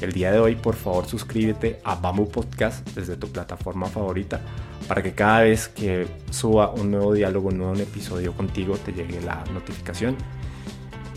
el 0.00 0.12
día 0.12 0.30
de 0.30 0.38
hoy, 0.38 0.54
por 0.54 0.76
favor 0.76 1.04
suscríbete 1.06 1.80
a 1.82 1.96
Bamboo 1.96 2.28
Podcast 2.28 2.88
desde 2.90 3.16
tu 3.16 3.26
plataforma 3.26 3.88
favorita 3.88 4.40
para 4.86 5.02
que 5.02 5.14
cada 5.14 5.40
vez 5.40 5.66
que 5.66 6.06
suba 6.30 6.70
un 6.70 6.92
nuevo 6.92 7.12
diálogo, 7.12 7.48
un 7.48 7.58
nuevo 7.58 7.74
episodio 7.74 8.32
contigo, 8.32 8.76
te 8.76 8.92
llegue 8.92 9.20
la 9.20 9.42
notificación. 9.52 10.16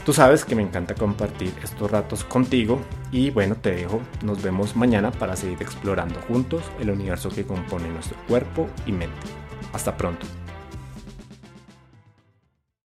Tú 0.05 0.13
sabes 0.13 0.45
que 0.45 0.55
me 0.55 0.61
encanta 0.61 0.93
compartir 0.93 1.51
estos 1.63 1.89
ratos 1.89 2.23
contigo 2.23 2.79
y 3.11 3.31
bueno, 3.31 3.55
te 3.55 3.71
dejo, 3.71 4.01
nos 4.21 4.43
vemos 4.43 4.75
mañana 4.75 5.09
para 5.09 5.35
seguir 5.35 5.57
explorando 5.61 6.21
juntos 6.27 6.61
el 6.79 6.91
universo 6.91 7.29
que 7.29 7.43
compone 7.43 7.89
nuestro 7.89 8.15
cuerpo 8.27 8.69
y 8.85 8.91
mente. 8.91 9.15
Hasta 9.73 9.97
pronto. 9.97 10.27